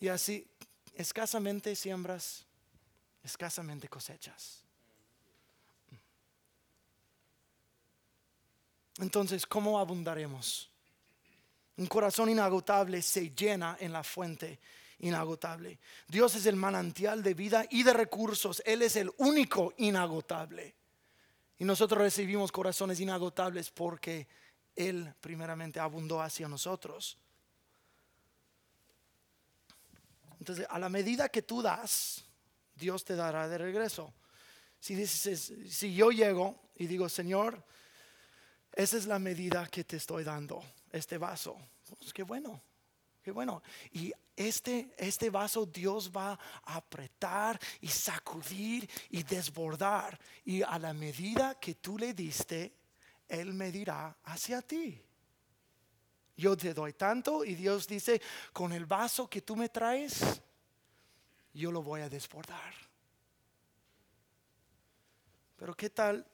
Y 0.00 0.08
así, 0.08 0.46
escasamente 0.94 1.74
siembras, 1.74 2.44
escasamente 3.22 3.88
cosechas. 3.88 4.62
Entonces, 8.98 9.46
¿cómo 9.46 9.78
abundaremos? 9.78 10.70
Un 11.76 11.86
corazón 11.86 12.30
inagotable 12.30 13.02
se 13.02 13.30
llena 13.30 13.76
en 13.78 13.92
la 13.92 14.02
fuente 14.02 14.58
inagotable. 14.98 15.78
Dios 16.08 16.34
es 16.34 16.46
el 16.46 16.56
manantial 16.56 17.22
de 17.22 17.34
vida 17.34 17.64
y 17.70 17.82
de 17.82 17.92
recursos. 17.92 18.62
Él 18.64 18.82
es 18.82 18.96
el 18.96 19.10
único 19.18 19.74
inagotable. 19.76 20.74
Y 21.58 21.64
nosotros 21.64 22.00
recibimos 22.00 22.52
corazones 22.52 23.00
inagotables 23.00 23.70
porque 23.70 24.26
Él 24.74 25.14
primeramente 25.20 25.80
abundó 25.80 26.20
hacia 26.20 26.48
nosotros. 26.48 27.18
Entonces, 30.38 30.66
a 30.68 30.78
la 30.78 30.88
medida 30.88 31.28
que 31.28 31.42
tú 31.42 31.62
das, 31.62 32.24
Dios 32.74 33.04
te 33.04 33.16
dará 33.16 33.48
de 33.48 33.58
regreso. 33.58 34.12
Si 34.78 34.94
dices, 34.94 35.52
si 35.68 35.94
yo 35.94 36.10
llego 36.10 36.70
y 36.76 36.86
digo, 36.86 37.08
Señor, 37.08 37.64
esa 38.72 38.98
es 38.98 39.06
la 39.06 39.18
medida 39.18 39.66
que 39.66 39.84
te 39.84 39.96
estoy 39.96 40.22
dando, 40.22 40.62
este 40.92 41.16
vaso. 41.16 41.56
Pues 41.98 42.12
qué 42.12 42.22
bueno, 42.22 42.60
bueno. 43.30 43.62
Y 43.92 44.12
este, 44.34 44.94
este 44.98 45.30
vaso 45.30 45.66
Dios 45.66 46.10
va 46.14 46.32
a 46.64 46.76
apretar 46.76 47.58
y 47.80 47.88
sacudir 47.88 48.88
y 49.10 49.22
desbordar. 49.22 50.18
Y 50.44 50.62
a 50.62 50.78
la 50.78 50.92
medida 50.92 51.58
que 51.58 51.76
tú 51.76 51.98
le 51.98 52.14
diste, 52.14 52.72
Él 53.28 53.54
me 53.54 53.72
dirá 53.72 54.16
hacia 54.24 54.62
ti. 54.62 55.02
Yo 56.36 56.56
te 56.56 56.74
doy 56.74 56.92
tanto 56.92 57.44
y 57.44 57.54
Dios 57.54 57.86
dice, 57.86 58.20
con 58.52 58.72
el 58.72 58.84
vaso 58.84 59.28
que 59.28 59.40
tú 59.40 59.56
me 59.56 59.70
traes, 59.70 60.42
yo 61.54 61.72
lo 61.72 61.82
voy 61.82 62.02
a 62.02 62.10
desbordar. 62.10 62.74
Pero 65.56 65.74
¿qué 65.74 65.88
tal 65.88 66.26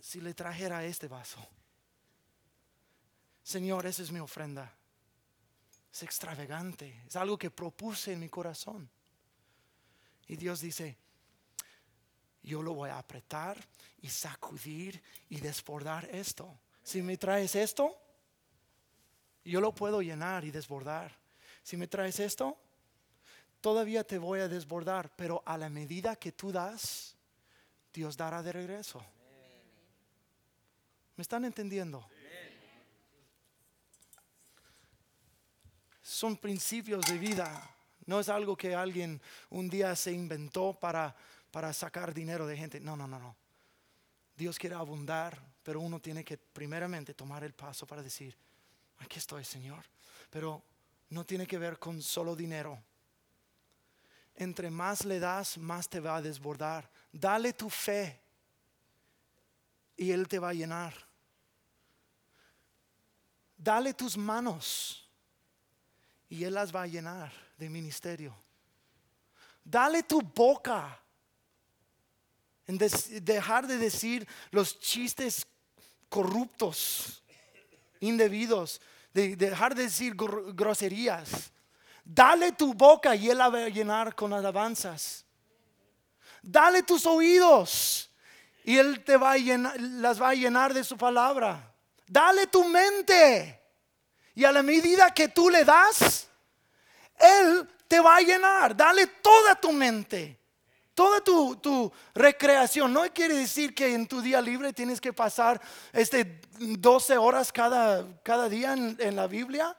si 0.00 0.20
le 0.20 0.32
trajera 0.34 0.84
este 0.84 1.08
vaso? 1.08 1.44
Señor, 3.42 3.86
esa 3.86 4.02
es 4.02 4.12
mi 4.12 4.20
ofrenda. 4.20 4.72
Es 5.92 6.02
extravagante, 6.02 7.02
es 7.06 7.16
algo 7.16 7.36
que 7.36 7.50
propuse 7.50 8.12
en 8.12 8.20
mi 8.20 8.28
corazón. 8.28 8.88
Y 10.28 10.36
Dios 10.36 10.60
dice, 10.60 10.96
yo 12.42 12.62
lo 12.62 12.74
voy 12.74 12.90
a 12.90 12.98
apretar 12.98 13.58
y 14.00 14.08
sacudir 14.08 15.02
y 15.28 15.40
desbordar 15.40 16.08
esto. 16.14 16.58
Si 16.82 17.02
me 17.02 17.16
traes 17.16 17.54
esto, 17.54 17.96
yo 19.44 19.60
lo 19.60 19.74
puedo 19.74 20.00
llenar 20.02 20.44
y 20.44 20.50
desbordar. 20.50 21.18
Si 21.62 21.76
me 21.76 21.88
traes 21.88 22.20
esto, 22.20 22.56
todavía 23.60 24.04
te 24.04 24.18
voy 24.18 24.40
a 24.40 24.48
desbordar, 24.48 25.14
pero 25.16 25.42
a 25.44 25.58
la 25.58 25.68
medida 25.68 26.16
que 26.16 26.32
tú 26.32 26.52
das, 26.52 27.16
Dios 27.92 28.16
dará 28.16 28.42
de 28.42 28.52
regreso. 28.52 29.04
¿Me 31.16 31.22
están 31.22 31.44
entendiendo? 31.44 32.08
Son 36.20 36.36
principios 36.36 37.06
de 37.06 37.16
vida. 37.16 37.66
No 38.04 38.20
es 38.20 38.28
algo 38.28 38.54
que 38.54 38.74
alguien 38.74 39.22
un 39.48 39.70
día 39.70 39.96
se 39.96 40.12
inventó 40.12 40.78
para, 40.78 41.16
para 41.50 41.72
sacar 41.72 42.12
dinero 42.12 42.46
de 42.46 42.58
gente. 42.58 42.78
No, 42.78 42.94
no, 42.94 43.06
no, 43.06 43.18
no. 43.18 43.34
Dios 44.36 44.58
quiere 44.58 44.76
abundar, 44.76 45.42
pero 45.62 45.80
uno 45.80 45.98
tiene 45.98 46.22
que 46.22 46.36
primeramente 46.36 47.14
tomar 47.14 47.42
el 47.42 47.54
paso 47.54 47.86
para 47.86 48.02
decir, 48.02 48.36
aquí 48.98 49.18
estoy, 49.18 49.46
Señor. 49.46 49.82
Pero 50.28 50.62
no 51.08 51.24
tiene 51.24 51.46
que 51.46 51.56
ver 51.56 51.78
con 51.78 52.02
solo 52.02 52.36
dinero. 52.36 52.78
Entre 54.34 54.70
más 54.70 55.06
le 55.06 55.20
das, 55.20 55.56
más 55.56 55.88
te 55.88 56.00
va 56.00 56.16
a 56.16 56.20
desbordar. 56.20 56.90
Dale 57.10 57.54
tu 57.54 57.70
fe 57.70 58.20
y 59.96 60.10
Él 60.10 60.28
te 60.28 60.38
va 60.38 60.50
a 60.50 60.52
llenar 60.52 60.92
dale 63.62 63.92
tus 63.92 64.16
manos 64.16 65.09
y 66.30 66.44
Él 66.44 66.54
las 66.54 66.74
va 66.74 66.82
a 66.82 66.86
llenar 66.86 67.32
de 67.58 67.68
ministerio. 67.68 68.34
Dale 69.62 70.04
tu 70.04 70.22
boca 70.22 70.98
en 72.66 72.78
dejar 72.78 73.66
de 73.66 73.76
decir 73.76 74.26
los 74.52 74.78
chistes 74.78 75.44
corruptos, 76.08 77.22
indebidos, 77.98 78.80
de 79.12 79.34
dejar 79.34 79.74
de 79.74 79.82
decir 79.82 80.14
groserías. 80.14 81.52
Dale 82.04 82.52
tu 82.52 82.74
boca 82.74 83.14
y 83.16 83.28
Él 83.28 83.38
la 83.38 83.48
va 83.48 83.64
a 83.64 83.68
llenar 83.68 84.14
con 84.14 84.32
alabanzas. 84.32 85.26
Dale 86.42 86.84
tus 86.84 87.06
oídos 87.06 88.08
y 88.64 88.78
Él 88.78 89.02
te 89.04 89.16
va 89.16 89.32
a 89.32 89.36
llenar, 89.36 89.78
las 89.80 90.22
va 90.22 90.30
a 90.30 90.34
llenar 90.34 90.72
de 90.72 90.84
su 90.84 90.96
palabra. 90.96 91.74
Dale 92.06 92.46
tu 92.46 92.64
mente. 92.64 93.59
Y 94.34 94.44
a 94.44 94.52
la 94.52 94.62
medida 94.62 95.12
que 95.12 95.28
tú 95.28 95.50
le 95.50 95.64
das, 95.64 96.28
Él 97.18 97.68
te 97.88 98.00
va 98.00 98.16
a 98.16 98.20
llenar. 98.20 98.76
Dale 98.76 99.06
toda 99.06 99.54
tu 99.54 99.72
mente. 99.72 100.38
Toda 100.94 101.20
tu, 101.22 101.90
recreación. 102.14 102.92
No 102.92 103.02
quiere 103.12 103.34
decir 103.34 103.74
que 103.74 103.94
en 103.94 104.06
tu 104.06 104.20
día 104.20 104.40
libre 104.40 104.72
tienes 104.72 105.00
que 105.00 105.12
pasar 105.12 105.60
este 105.92 106.40
12 106.58 107.16
horas 107.16 107.50
cada, 107.50 108.06
cada 108.22 108.48
día 108.48 108.74
en, 108.74 109.16
la 109.16 109.26
Biblia. 109.26 109.74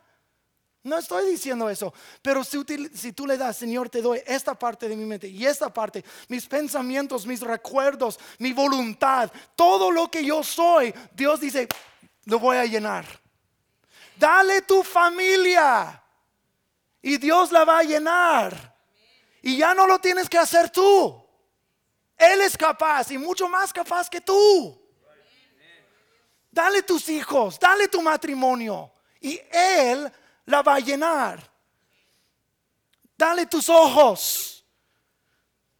No 0.83 0.97
estoy 0.97 1.29
diciendo 1.29 1.69
eso, 1.69 1.93
pero 2.23 2.43
si, 2.43 2.57
si, 2.95 3.13
tú 3.13 3.27
le 3.27 3.37
das, 3.37 3.55
Señor, 3.55 3.87
te 3.87 4.01
doy 4.01 4.19
esta 4.25 4.55
parte 4.55 4.89
de 4.89 4.97
mi 4.97 5.05
mente 5.05 5.27
y 5.27 5.45
esta 5.45 5.71
parte, 5.71 6.03
mis 6.27 6.47
pensamientos, 6.47 7.27
mis 7.27 7.41
recuerdos, 7.41 8.19
mi 8.39 8.51
voluntad, 8.51 9.31
todo 9.55 9.91
lo 9.91 10.09
que 10.09 10.25
yo 10.25 10.41
soy, 10.41 10.91
Dios 11.13 11.39
dice, 11.39 11.67
lo 12.25 12.39
voy 12.39 12.57
a 12.57 12.65
llenar. 12.65 13.20
Dale 14.21 14.61
tu 14.61 14.83
familia 14.83 15.99
y 17.01 17.17
Dios 17.17 17.51
la 17.51 17.65
va 17.65 17.79
a 17.79 17.83
llenar. 17.83 18.77
Y 19.41 19.57
ya 19.57 19.73
no 19.73 19.87
lo 19.87 19.97
tienes 19.97 20.29
que 20.29 20.37
hacer 20.37 20.69
tú. 20.69 21.27
Él 22.15 22.41
es 22.41 22.55
capaz 22.55 23.09
y 23.09 23.17
mucho 23.17 23.47
más 23.47 23.73
capaz 23.73 24.11
que 24.11 24.21
tú. 24.21 24.79
Dale 26.51 26.83
tus 26.83 27.09
hijos, 27.09 27.59
dale 27.59 27.87
tu 27.87 27.99
matrimonio 27.99 28.93
y 29.19 29.41
Él 29.49 30.11
la 30.45 30.61
va 30.61 30.75
a 30.75 30.79
llenar. 30.79 31.41
Dale 33.17 33.47
tus 33.47 33.69
ojos 33.69 34.63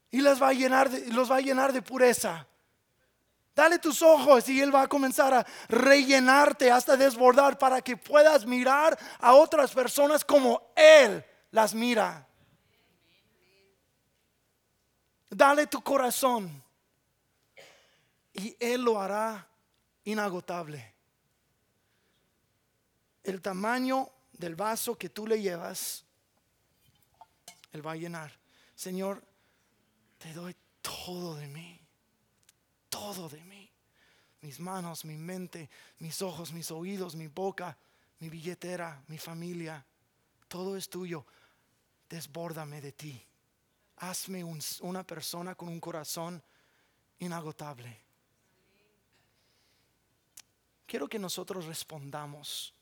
y 0.10 0.19
los 0.19 0.41
va 0.41 0.47
a 0.47 0.54
llenar 0.54 0.89
de, 0.89 1.13
los 1.13 1.30
va 1.30 1.36
a 1.36 1.41
llenar 1.41 1.71
de 1.71 1.84
pureza. 1.84 2.47
Dale 3.62 3.78
tus 3.78 4.02
ojos 4.02 4.50
y 4.50 4.60
Él 4.60 4.74
va 4.74 4.82
a 4.82 4.88
comenzar 4.88 5.36
a 5.36 5.45
rellenarte 5.69 6.71
hasta 6.71 6.97
desbordar 6.97 7.60
para 7.60 7.80
que 7.80 7.95
puedas 7.95 8.43
mirar 8.43 8.97
a 9.19 9.36
otras 9.36 9.71
personas 9.71 10.26
como 10.26 10.74
Él 10.76 11.24
las 11.52 11.76
mira. 11.76 12.28
Dale 15.30 15.67
tu 15.67 15.80
corazón 15.84 16.63
y 18.34 18.58
Él 18.60 18.82
lo 18.82 19.00
hará 19.00 19.47
inagotable. 20.06 20.95
El 23.21 23.43
tamaño 23.43 24.10
del 24.34 24.56
vaso 24.56 24.97
que 24.97 25.10
tú 25.10 25.28
le 25.28 25.39
llevas, 25.39 26.04
Él 27.71 27.86
va 27.86 27.91
a 27.91 27.95
llenar. 27.95 28.32
Señor, 28.74 29.24
te 30.17 30.34
doy 30.34 30.56
todo 30.82 31.36
de 31.36 31.45
mí 31.45 31.80
todo 32.91 33.30
de 33.30 33.41
mí. 33.45 33.71
Mis 34.41 34.60
manos, 34.60 35.06
mi 35.06 35.15
mente, 35.15 35.69
mis 35.99 36.21
ojos, 36.21 36.51
mis 36.51 36.69
oídos, 36.71 37.15
mi 37.15 37.27
boca, 37.27 37.77
mi 38.19 38.30
billetera, 38.30 39.01
mi 39.08 39.17
familia. 39.17 39.84
Todo 40.47 40.75
es 40.75 40.89
tuyo. 40.89 41.25
Desbórdame 42.10 42.82
de 42.82 42.91
ti. 42.91 43.25
Hazme 43.97 44.43
una 44.43 45.04
persona 45.06 45.56
con 45.56 45.69
un 45.69 45.80
corazón 45.80 46.43
inagotable. 47.19 48.01
Quiero 50.86 51.08
que 51.08 51.19
nosotros 51.19 51.65
respondamos 51.65 52.73